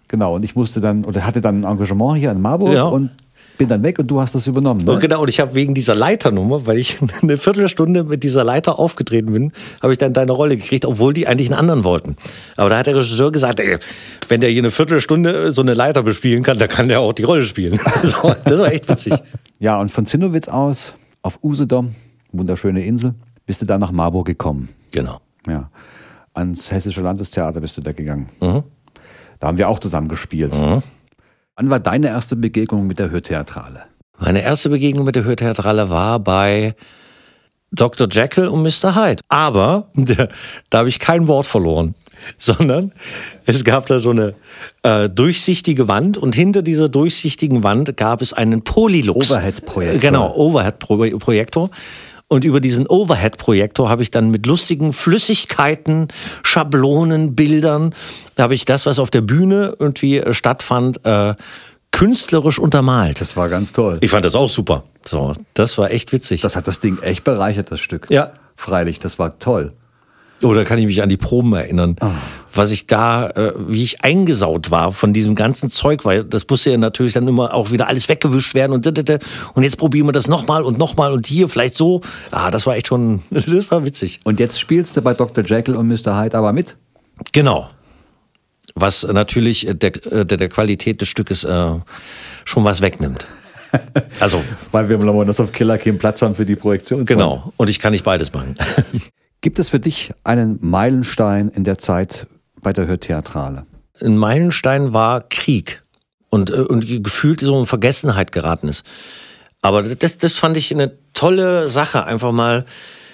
Genau, 0.09 0.35
und 0.37 0.43
ich 0.45 0.57
musste 0.57 0.81
dann, 0.81 1.05
oder 1.05 1.27
hatte 1.27 1.41
dann 1.41 1.63
ein 1.63 1.71
Engagement 1.71 2.19
hier 2.19 2.31
in 2.31 2.41
Marburg 2.41 2.73
Ja. 2.73 2.85
und 2.85 3.11
bin 3.59 3.69
dann 3.69 3.83
weg 3.83 3.99
und 3.99 4.11
du 4.11 4.21
hast 4.21 4.35
das 4.35 4.47
übernommen. 4.47 4.85
Ne? 4.85 4.93
Und 4.93 5.01
genau, 5.01 5.21
und 5.21 5.29
ich 5.29 5.41
habe 5.41 5.55
wegen 5.55 5.75
dieser 5.75 5.95
Leiternummer, 5.95 6.67
weil 6.67 6.79
ich 6.79 6.99
eine 7.23 7.37
Viertelstunde 7.37 8.05
mit 8.05 8.23
dieser 8.23 8.45
Leiter 8.45 8.79
aufgetreten 8.79 9.33
bin, 9.33 9.53
habe 9.83 9.93
ich 9.93 9.99
dann 9.99 10.13
deine 10.13 10.33
Rolle 10.33 10.57
gekriegt, 10.57 10.87
obwohl 10.87 11.13
die 11.13 11.27
eigentlich 11.27 11.49
einen 11.49 11.59
anderen 11.59 11.85
wollten. 11.85 12.17
Aber 12.57 12.71
da 12.71 12.79
hat 12.79 12.87
der 12.87 12.97
Regisseur 12.97 13.31
gesagt, 13.33 13.61
ey, 13.61 13.79
wenn 14.29 14.41
der 14.41 14.49
hier 14.51 14.63
eine 14.63 14.71
Viertelstunde 14.71 15.53
so 15.53 15.61
eine 15.61 15.75
Leiter 15.75 16.03
bespielen 16.03 16.43
kann, 16.43 16.59
dann 16.59 16.69
kann 16.69 16.89
der 16.89 17.01
auch 17.01 17.13
die 17.13 17.25
Rolle 17.25 17.45
spielen. 17.45 17.79
So, 18.03 18.33
das 18.45 18.59
war 18.59 18.73
echt 18.73 18.89
witzig. 18.89 19.13
Ja, 19.59 19.81
und 19.81 19.91
von 19.91 20.07
Zinnowitz 20.07 20.49
aus 20.49 20.95
auf 21.23 21.41
Usedom, 21.43 21.95
wunderschöne 22.33 22.85
Insel, 22.85 23.15
bist 23.45 23.61
du 23.61 23.67
dann 23.67 23.81
nach 23.81 23.91
Marburg 23.91 24.27
gekommen. 24.27 24.69
Genau. 24.93 25.21
Ja. 25.47 25.71
Ans 26.33 26.71
Hessische 26.71 27.01
Landestheater 27.01 27.61
bist 27.61 27.77
du 27.77 27.81
da 27.81 27.93
gegangen. 27.93 28.29
Mhm. 28.41 28.63
Da 29.41 29.47
haben 29.49 29.59
wir 29.59 29.69
auch 29.69 29.79
zusammen 29.79 30.09
gespielt. 30.09 30.55
Wann 31.59 31.71
war 31.71 31.81
deine 31.81 32.07
erste 32.07 32.37
Begegnung 32.37 32.87
mit 32.87 33.01
der 33.01 33.11
Hörtheatrale? 33.11 33.83
Meine 34.17 34.43
erste 34.43 34.69
Begegnung 34.69 35.05
mit 35.05 35.17
der 35.17 35.25
Hörtheatrale 35.25 35.91
war 35.91 36.21
bei 36.21 36.77
Dr. 37.73 38.07
Jekyll 38.09 38.47
und 38.47 38.63
Mr. 38.63 38.95
Hyde. 38.95 39.23
Aber 39.29 39.91
da 40.71 40.79
habe 40.79 40.89
ich 40.89 41.01
kein 41.01 41.27
Wort 41.27 41.47
verloren, 41.47 41.97
sondern 42.39 42.93
es 43.45 43.65
gab 43.65 43.87
da 43.87 43.99
so 43.99 44.11
eine 44.11 44.35
äh, 44.85 45.11
durchsichtige 45.11 45.89
Wand 45.89 46.17
und 46.17 46.37
hinter 46.37 46.63
dieser 46.63 46.89
durchsichtigen 46.89 47.65
Wand 47.65 47.97
gab 47.97 48.23
es 48.23 48.33
einen 48.33 48.63
Polylux. 48.63 49.33
Overhead-Projektor. 49.33 50.01
Genau, 50.01 50.33
Overhead-Projektor. 50.37 51.71
Und 52.29 52.45
über 52.45 52.61
diesen 52.61 52.87
Overhead-Projektor 52.87 53.89
habe 53.89 54.03
ich 54.03 54.11
dann 54.11 54.31
mit 54.31 54.45
lustigen 54.45 54.93
Flüssigkeiten, 54.93 56.09
Schablonen, 56.43 57.35
Bildern, 57.35 57.95
da 58.35 58.45
habe 58.45 58.55
ich 58.55 58.67
das, 58.67 58.85
was 58.85 58.99
auf 58.99 59.11
der 59.11 59.23
Bühne 59.23 59.75
irgendwie 59.79 60.19
äh, 60.19 60.35
stattfand, 60.35 61.05
äh, 61.07 61.35
künstlerisch 61.91 62.59
untermalt. 62.59 63.21
Das 63.21 63.37
war 63.37 63.49
ganz 63.49 63.73
toll. 63.73 63.97
Ich 64.03 64.11
fand 64.11 64.27
das 64.27 64.35
auch 64.35 64.51
super. 64.51 64.85
So, 65.09 65.35
das 65.55 65.79
war 65.79 65.91
echt 65.91 66.13
witzig. 66.13 66.43
Das 66.43 66.55
hat 66.55 66.69
das 66.69 66.81
Ding 66.81 66.99
echt 67.01 67.25
bereichert, 67.25 67.73
das 67.73 67.81
Stück. 67.81 68.11
Ja. 68.11 68.33
Freilich, 68.57 68.99
das 68.99 69.19
war 69.19 69.39
toll. 69.39 69.73
Oder 70.43 70.65
kann 70.65 70.79
ich 70.79 70.87
mich 70.87 71.03
an 71.03 71.09
die 71.09 71.17
Proben 71.17 71.53
erinnern, 71.53 71.97
was 72.55 72.71
ich 72.71 72.87
da, 72.87 73.29
äh, 73.31 73.53
wie 73.57 73.83
ich 73.83 74.05
eingesaut 74.05 74.71
war 74.71 74.93
von 74.93 75.13
diesem 75.13 75.35
ganzen 75.35 75.69
Zeug, 75.69 76.05
weil 76.05 76.25
das 76.25 76.47
musste 76.49 76.71
ja 76.71 76.77
natürlich 76.77 77.15
dann 77.15 77.27
immer 77.27 77.55
auch 77.55 77.71
wieder 77.71 77.89
alles 77.89 78.09
weggewischt 78.09 78.55
werden 78.55 78.73
und 78.73 78.87
ditete. 78.87 79.19
und 79.55 79.65
jetzt 79.65 79.77
probieren 79.79 80.07
wir 80.07 80.13
das 80.13 80.29
nochmal 80.29 80.63
und 80.63 80.79
nochmal 80.79 81.13
und 81.13 81.27
hier 81.27 81.49
vielleicht 81.49 81.75
so. 81.75 82.03
Ah, 82.31 82.51
das 82.51 82.67
war 82.67 82.77
echt 82.77 82.89
schon, 82.89 83.23
das 83.31 83.71
war 83.71 83.85
witzig. 83.85 84.21
Und 84.25 84.39
jetzt 84.39 84.61
spielst 84.61 84.97
du 84.97 85.03
bei 85.03 85.15
Dr. 85.15 85.45
Jekyll 85.45 85.75
und 85.75 85.89
Mr. 85.89 86.21
Hyde 86.21 86.37
aber 86.39 86.53
mit. 86.53 86.77
Genau. 87.33 87.69
Was 88.75 89.03
natürlich 89.03 89.67
der, 89.69 89.91
der, 89.91 90.25
der 90.25 90.49
Qualität 90.49 91.01
des 91.01 91.09
Stückes 91.09 91.43
äh, 91.43 91.73
schon 92.45 92.65
was 92.65 92.81
wegnimmt. 92.81 93.27
Also, 94.19 94.43
Weil 94.73 94.89
wir 94.89 94.97
im 94.97 95.03
Lomonosov 95.03 95.53
Killer 95.53 95.77
keinen 95.77 95.99
Platz 95.99 96.23
haben 96.23 96.35
für 96.35 96.47
die 96.47 96.57
Projektion. 96.57 97.05
genau. 97.05 97.53
Und 97.59 97.69
ich 97.69 97.79
kann 97.79 97.93
nicht 97.93 98.03
beides 98.03 98.33
machen. 98.33 98.55
Gibt 99.41 99.59
es 99.59 99.69
für 99.69 99.81
dich 99.81 100.13
einen 100.25 100.59
Meilenstein 100.61 101.49
in 101.49 101.65
der 101.65 101.79
Zeit 101.79 102.27
bei 102.61 102.73
der 102.73 102.87
Hörtheatrale? 102.87 103.67
ein 104.01 104.17
Meilenstein 104.17 104.93
war 104.93 105.29
Krieg 105.29 105.83
und, 106.31 106.51
äh, 106.51 106.55
und 106.55 107.03
gefühlt 107.03 107.41
so 107.41 107.59
in 107.59 107.67
Vergessenheit 107.67 108.33
geraten 108.33 108.69
ist. 108.69 108.85
Aber 109.63 109.83
das, 109.83 110.19
das 110.19 110.37
fand 110.37 110.57
ich 110.57 110.73
eine 110.73 110.97
tolle 111.15 111.69
Sache, 111.69 112.05
einfach 112.05 112.33
mal 112.33 112.65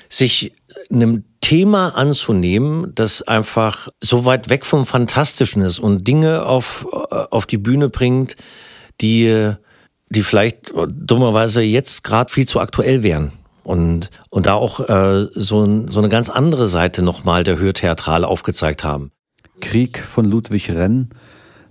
sich 0.09 0.53
einem 0.91 1.25
Thema 1.41 1.97
anzunehmen, 1.97 2.93
das 2.95 3.23
einfach 3.23 3.89
so 4.01 4.25
weit 4.25 4.49
weg 4.51 4.67
vom 4.67 4.87
Fantastischen 4.87 5.63
ist 5.63 5.79
und 5.79 6.07
Dinge 6.07 6.45
auf, 6.45 6.87
äh, 6.93 7.15
auf 7.31 7.47
die 7.47 7.59
Bühne 7.59 7.89
bringt, 7.89 8.37
die, 9.01 9.53
die 10.11 10.23
vielleicht 10.23 10.73
dummerweise 10.89 11.63
jetzt 11.63 12.05
gerade 12.05 12.33
viel 12.33 12.47
zu 12.47 12.61
aktuell 12.61 13.03
wären. 13.03 13.33
Und, 13.65 14.11
und 14.31 14.47
da 14.47 14.55
auch 14.55 14.81
äh, 14.81 15.27
so, 15.33 15.89
so 15.89 15.99
eine 15.99 16.09
ganz 16.09 16.29
andere 16.29 16.69
Seite 16.69 17.03
nochmal 17.03 17.43
der 17.45 17.59
Hörtheatrale 17.59 18.27
aufgezeigt 18.29 18.85
haben. 18.85 19.11
Krieg 19.61 19.99
von 19.99 20.25
Ludwig 20.25 20.71
Renn. 20.71 21.11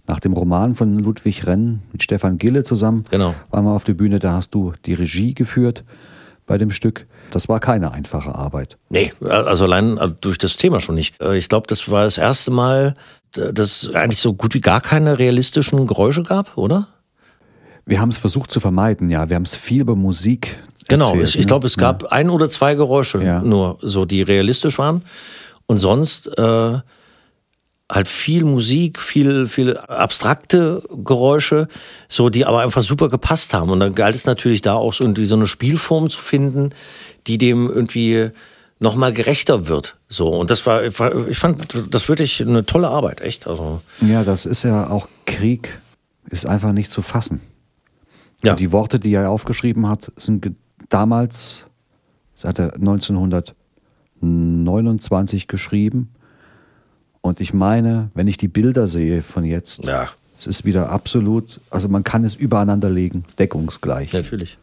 Nach 0.05 0.19
dem 0.19 0.33
Roman 0.33 0.75
von 0.75 0.99
Ludwig 0.99 1.47
Renn 1.47 1.81
mit 1.93 2.03
Stefan 2.03 2.37
Gille 2.37 2.63
zusammen 2.63 3.05
Genau. 3.09 3.33
waren 3.51 3.63
wir 3.63 3.71
auf 3.71 3.85
der 3.85 3.93
Bühne. 3.93 4.19
Da 4.19 4.33
hast 4.33 4.53
du 4.53 4.73
die 4.85 4.93
Regie 4.95 5.33
geführt 5.33 5.85
bei 6.45 6.57
dem 6.57 6.71
Stück. 6.71 7.07
Das 7.31 7.47
war 7.47 7.61
keine 7.61 7.93
einfache 7.93 8.35
Arbeit. 8.35 8.77
Nee, 8.89 9.13
also 9.21 9.63
allein 9.63 9.97
durch 10.19 10.37
das 10.37 10.57
Thema 10.57 10.81
schon 10.81 10.95
nicht. 10.95 11.21
Äh, 11.21 11.37
Ich 11.37 11.47
glaube, 11.47 11.67
das 11.67 11.89
war 11.89 12.03
das 12.03 12.17
erste 12.17 12.51
Mal, 12.51 12.95
dass 13.31 13.83
es 13.83 13.95
eigentlich 13.95 14.19
so 14.19 14.33
gut 14.33 14.53
wie 14.53 14.61
gar 14.61 14.81
keine 14.81 15.19
realistischen 15.19 15.87
Geräusche 15.87 16.23
gab, 16.23 16.57
oder? 16.57 16.89
Wir 17.85 17.99
haben 17.99 18.09
es 18.09 18.17
versucht 18.17 18.51
zu 18.51 18.59
vermeiden, 18.59 19.09
ja. 19.09 19.29
Wir 19.29 19.35
haben 19.35 19.43
es 19.43 19.55
viel 19.55 19.81
über 19.81 19.95
Musik. 19.95 20.57
Genau, 20.87 21.09
erzählt, 21.09 21.29
ich, 21.29 21.35
ich 21.35 21.41
ne? 21.41 21.47
glaube, 21.47 21.67
es 21.67 21.77
gab 21.77 22.05
ein 22.05 22.29
oder 22.29 22.49
zwei 22.49 22.75
Geräusche 22.75 23.23
Ja. 23.23 23.41
nur, 23.41 23.77
so 23.81 24.05
die 24.05 24.21
realistisch 24.21 24.77
waren. 24.77 25.03
Und 25.65 25.79
sonst 25.79 26.27
äh, 26.37 26.79
halt 27.91 28.07
viel 28.07 28.43
Musik, 28.43 28.99
viel, 28.99 29.47
viel 29.47 29.77
abstrakte 29.77 30.81
Geräusche, 31.03 31.67
so 32.09 32.29
die 32.29 32.45
aber 32.45 32.61
einfach 32.61 32.83
super 32.83 33.09
gepasst 33.09 33.53
haben. 33.53 33.69
Und 33.69 33.79
dann 33.79 33.95
galt 33.95 34.15
es 34.15 34.25
natürlich 34.25 34.61
da 34.61 34.73
auch 34.73 34.93
so 34.93 35.03
irgendwie 35.03 35.25
so 35.25 35.35
eine 35.35 35.47
Spielform 35.47 36.09
zu 36.09 36.21
finden, 36.21 36.71
die 37.27 37.37
dem 37.37 37.69
irgendwie 37.69 38.31
nochmal 38.79 39.13
gerechter 39.13 39.67
wird. 39.67 39.95
So, 40.09 40.29
und 40.29 40.51
das 40.51 40.65
war, 40.65 40.83
ich 40.83 41.37
fand 41.37 41.75
das 41.89 42.09
wirklich 42.09 42.41
eine 42.41 42.65
tolle 42.65 42.89
Arbeit, 42.89 43.21
echt. 43.21 43.47
Also, 43.47 43.81
Ja, 44.01 44.23
das 44.23 44.45
ist 44.45 44.63
ja 44.63 44.89
auch 44.89 45.07
Krieg, 45.25 45.79
ist 46.29 46.45
einfach 46.45 46.73
nicht 46.73 46.91
zu 46.91 47.01
fassen. 47.01 47.41
Ja. 48.43 48.53
Und 48.53 48.59
die 48.59 48.71
Worte, 48.71 48.99
die 48.99 49.13
er 49.13 49.29
aufgeschrieben 49.29 49.87
hat, 49.87 50.11
sind 50.17 50.51
damals, 50.89 51.65
das 52.35 52.45
hat 52.45 52.59
er 52.59 52.73
1929 52.75 55.47
geschrieben. 55.47 56.09
Und 57.21 57.39
ich 57.39 57.53
meine, 57.53 58.09
wenn 58.13 58.27
ich 58.27 58.37
die 58.37 58.47
Bilder 58.47 58.87
sehe 58.87 59.21
von 59.21 59.45
jetzt, 59.45 59.83
Ja. 59.85 60.09
es 60.37 60.47
ist 60.47 60.65
wieder 60.65 60.89
absolut, 60.89 61.59
also 61.69 61.87
man 61.87 62.03
kann 62.03 62.23
es 62.23 62.35
übereinander 62.35 62.89
legen, 62.89 63.25
deckungsgleich. 63.39 64.11
Natürlich. 64.13 64.57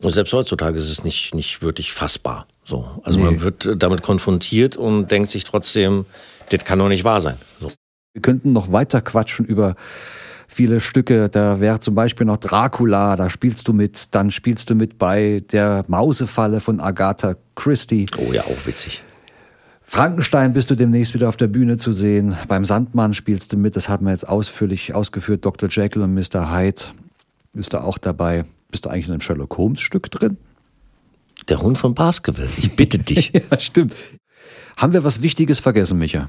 Und 0.00 0.10
selbst 0.10 0.32
heutzutage 0.32 0.76
ist 0.78 0.90
es 0.90 1.04
nicht, 1.04 1.34
nicht 1.34 1.62
wirklich 1.62 1.92
fassbar. 1.92 2.46
So. 2.64 3.00
Also 3.04 3.18
Nee. 3.18 3.24
man 3.26 3.40
wird 3.40 3.82
damit 3.82 4.02
konfrontiert 4.02 4.76
und 4.76 5.10
denkt 5.10 5.30
sich 5.30 5.44
trotzdem, 5.44 6.06
das 6.50 6.64
kann 6.64 6.78
doch 6.78 6.88
nicht 6.88 7.04
wahr 7.04 7.20
sein. 7.20 7.36
So. 7.60 7.70
Wir 8.12 8.22
könnten 8.22 8.52
noch 8.52 8.72
weiter 8.72 9.00
quatschen 9.00 9.46
über 9.46 9.74
viele 10.52 10.80
Stücke. 10.80 11.28
Da 11.28 11.60
wäre 11.60 11.80
zum 11.80 11.94
Beispiel 11.94 12.26
noch 12.26 12.36
Dracula, 12.36 13.16
da 13.16 13.30
spielst 13.30 13.68
du 13.68 13.72
mit. 13.72 14.14
Dann 14.14 14.30
spielst 14.30 14.70
du 14.70 14.74
mit 14.74 14.98
bei 14.98 15.42
der 15.50 15.84
Mausefalle 15.88 16.60
von 16.60 16.80
Agatha 16.80 17.34
Christie. 17.54 18.06
Oh 18.18 18.32
ja, 18.32 18.42
auch 18.42 18.66
witzig. 18.66 19.02
Frankenstein 19.82 20.52
bist 20.52 20.70
du 20.70 20.74
demnächst 20.74 21.12
wieder 21.12 21.28
auf 21.28 21.36
der 21.36 21.48
Bühne 21.48 21.76
zu 21.76 21.92
sehen. 21.92 22.36
Beim 22.48 22.64
Sandmann 22.64 23.14
spielst 23.14 23.52
du 23.52 23.56
mit. 23.56 23.76
Das 23.76 23.88
haben 23.88 24.06
wir 24.06 24.12
jetzt 24.12 24.28
ausführlich 24.28 24.94
ausgeführt. 24.94 25.44
Dr. 25.44 25.68
Jekyll 25.68 26.02
und 26.02 26.14
Mr. 26.14 26.56
Hyde 26.56 26.82
bist 27.52 27.72
du 27.72 27.78
auch 27.78 27.98
dabei. 27.98 28.44
Bist 28.70 28.84
du 28.86 28.88
eigentlich 28.88 29.06
in 29.06 29.12
einem 29.12 29.20
Sherlock 29.20 29.58
Holmes 29.58 29.80
Stück 29.80 30.10
drin? 30.10 30.38
Der 31.48 31.60
Hund 31.60 31.76
von 31.76 31.94
Baskerville, 31.94 32.48
ich 32.56 32.74
bitte 32.76 32.98
dich. 32.98 33.32
Ja, 33.50 33.58
stimmt. 33.58 33.94
Haben 34.76 34.92
wir 34.92 35.04
was 35.04 35.22
Wichtiges 35.22 35.60
vergessen, 35.60 35.98
Micha? 35.98 36.28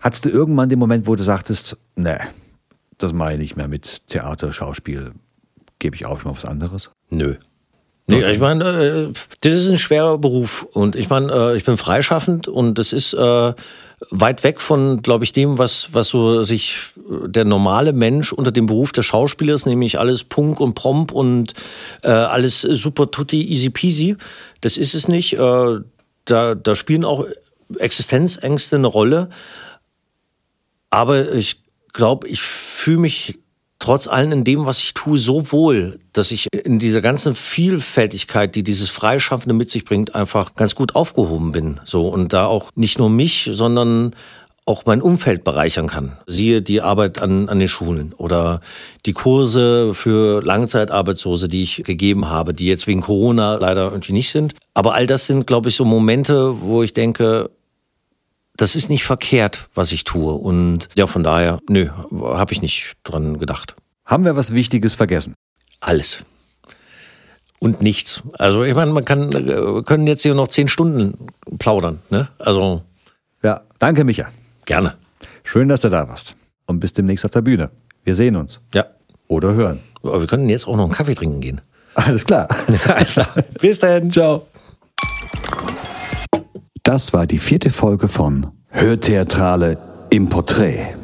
Hattest 0.00 0.24
du 0.24 0.28
irgendwann 0.28 0.68
den 0.68 0.78
Moment, 0.78 1.06
wo 1.06 1.16
du 1.16 1.22
sagtest, 1.22 1.76
nee, 1.96 2.18
das 2.98 3.12
mache 3.12 3.34
ich 3.34 3.38
nicht 3.38 3.56
mehr 3.56 3.68
mit 3.68 4.06
Theater, 4.06 4.52
Schauspiel, 4.52 5.12
gebe 5.78 5.96
ich 5.96 6.06
auf, 6.06 6.20
ich 6.20 6.24
mache 6.24 6.36
was 6.36 6.44
anderes? 6.44 6.90
Nö. 7.10 7.36
Nee, 8.10 8.24
ich 8.30 8.38
meine, 8.38 8.64
äh, 8.64 9.12
das 9.42 9.52
ist 9.52 9.68
ein 9.68 9.76
schwerer 9.76 10.16
Beruf 10.16 10.66
und 10.72 10.96
ich 10.96 11.10
meine, 11.10 11.30
äh, 11.30 11.56
ich 11.58 11.64
bin 11.64 11.76
freischaffend 11.76 12.48
und 12.48 12.78
das 12.78 12.94
ist 12.94 13.12
äh, 13.12 13.52
weit 14.10 14.44
weg 14.44 14.62
von, 14.62 15.02
glaube 15.02 15.24
ich, 15.24 15.34
dem, 15.34 15.58
was 15.58 15.92
was 15.92 16.08
so 16.08 16.42
sich 16.42 16.78
der 16.96 17.44
normale 17.44 17.92
Mensch 17.92 18.32
unter 18.32 18.50
dem 18.50 18.64
Beruf 18.64 18.92
des 18.92 19.04
Schauspielers, 19.04 19.66
nämlich 19.66 19.98
alles 19.98 20.24
Punk 20.24 20.58
und 20.58 20.72
Promp 20.72 21.12
und 21.12 21.52
äh, 22.02 22.08
alles 22.08 22.62
super 22.62 23.10
tutti 23.10 23.42
easy 23.42 23.68
peasy. 23.68 24.16
Das 24.62 24.78
ist 24.78 24.94
es 24.94 25.06
nicht. 25.08 25.34
Äh, 25.34 25.80
da 26.24 26.54
da 26.54 26.74
spielen 26.74 27.04
auch 27.04 27.26
Existenzängste 27.78 28.76
eine 28.76 28.86
Rolle. 28.86 29.28
Aber 30.90 31.32
ich 31.32 31.62
glaube, 31.92 32.28
ich 32.28 32.40
fühle 32.40 32.98
mich 32.98 33.38
trotz 33.78 34.06
allem 34.06 34.32
in 34.32 34.44
dem, 34.44 34.66
was 34.66 34.80
ich 34.80 34.94
tue, 34.94 35.18
so 35.18 35.52
wohl, 35.52 36.00
dass 36.12 36.30
ich 36.30 36.48
in 36.52 36.78
dieser 36.78 37.00
ganzen 37.00 37.34
Vielfältigkeit, 37.34 38.54
die 38.54 38.64
dieses 38.64 38.90
Freischaffende 38.90 39.54
mit 39.54 39.70
sich 39.70 39.84
bringt, 39.84 40.14
einfach 40.14 40.54
ganz 40.54 40.74
gut 40.74 40.94
aufgehoben 40.94 41.52
bin. 41.52 41.80
So 41.84 42.08
und 42.08 42.32
da 42.32 42.46
auch 42.46 42.70
nicht 42.74 42.98
nur 42.98 43.10
mich, 43.10 43.48
sondern 43.52 44.14
auch 44.68 44.84
mein 44.84 45.00
Umfeld 45.00 45.44
bereichern 45.44 45.86
kann. 45.86 46.18
Siehe 46.26 46.60
die 46.60 46.82
Arbeit 46.82 47.22
an, 47.22 47.48
an 47.48 47.58
den 47.58 47.68
Schulen 47.68 48.12
oder 48.18 48.60
die 49.06 49.14
Kurse 49.14 49.94
für 49.94 50.42
Langzeitarbeitslose, 50.42 51.48
die 51.48 51.62
ich 51.62 51.84
gegeben 51.84 52.28
habe, 52.28 52.52
die 52.52 52.66
jetzt 52.66 52.86
wegen 52.86 53.00
Corona 53.00 53.54
leider 53.54 53.90
irgendwie 53.90 54.12
nicht 54.12 54.30
sind. 54.30 54.54
Aber 54.74 54.94
all 54.94 55.06
das 55.06 55.26
sind, 55.26 55.46
glaube 55.46 55.70
ich, 55.70 55.76
so 55.76 55.86
Momente, 55.86 56.60
wo 56.60 56.82
ich 56.82 56.92
denke, 56.92 57.50
das 58.58 58.76
ist 58.76 58.90
nicht 58.90 59.04
verkehrt, 59.04 59.68
was 59.74 59.92
ich 59.92 60.04
tue. 60.04 60.34
Und 60.34 60.88
ja, 60.94 61.06
von 61.06 61.22
daher, 61.24 61.58
nö, 61.68 61.88
habe 62.20 62.52
ich 62.52 62.60
nicht 62.60 62.96
dran 63.04 63.38
gedacht. 63.38 63.74
Haben 64.04 64.24
wir 64.24 64.36
was 64.36 64.52
Wichtiges 64.52 64.94
vergessen? 64.94 65.34
Alles. 65.80 66.22
Und 67.60 67.82
nichts. 67.82 68.22
Also 68.38 68.62
ich 68.64 68.74
meine, 68.74 68.92
man 68.92 69.04
kann, 69.04 69.32
wir 69.32 69.82
können 69.84 70.06
jetzt 70.06 70.22
hier 70.22 70.34
noch 70.34 70.48
zehn 70.48 70.68
Stunden 70.68 71.28
plaudern. 71.58 72.00
Ne? 72.10 72.28
Also 72.38 72.82
Ja, 73.42 73.62
danke, 73.78 74.04
Micha. 74.04 74.28
gerne. 74.66 74.94
Schön, 75.44 75.68
dass 75.68 75.80
du 75.80 75.88
da 75.88 76.08
warst. 76.08 76.34
Und 76.66 76.80
bis 76.80 76.92
demnächst 76.92 77.24
auf 77.24 77.30
der 77.30 77.40
Bühne. 77.42 77.70
Wir 78.04 78.14
sehen 78.14 78.36
uns. 78.36 78.60
Ja. 78.74 78.84
Oder 79.28 79.54
hören. 79.54 79.80
Aber 80.02 80.20
wir 80.20 80.26
können 80.26 80.48
jetzt 80.48 80.66
auch 80.68 80.76
noch 80.76 80.84
einen 80.84 80.92
Kaffee 80.92 81.14
trinken 81.14 81.40
gehen. 81.40 81.60
Alles 81.94 82.24
klar. 82.24 82.48
Alles 82.86 83.14
klar. 83.14 83.28
Bis 83.60 83.78
dann. 83.80 84.10
Ciao. 84.10 84.46
Das 86.88 87.12
war 87.12 87.26
die 87.26 87.38
vierte 87.38 87.68
Folge 87.68 88.08
von 88.08 88.46
Hörtheatrale 88.70 89.76
im 90.08 90.30
Porträt. 90.30 90.94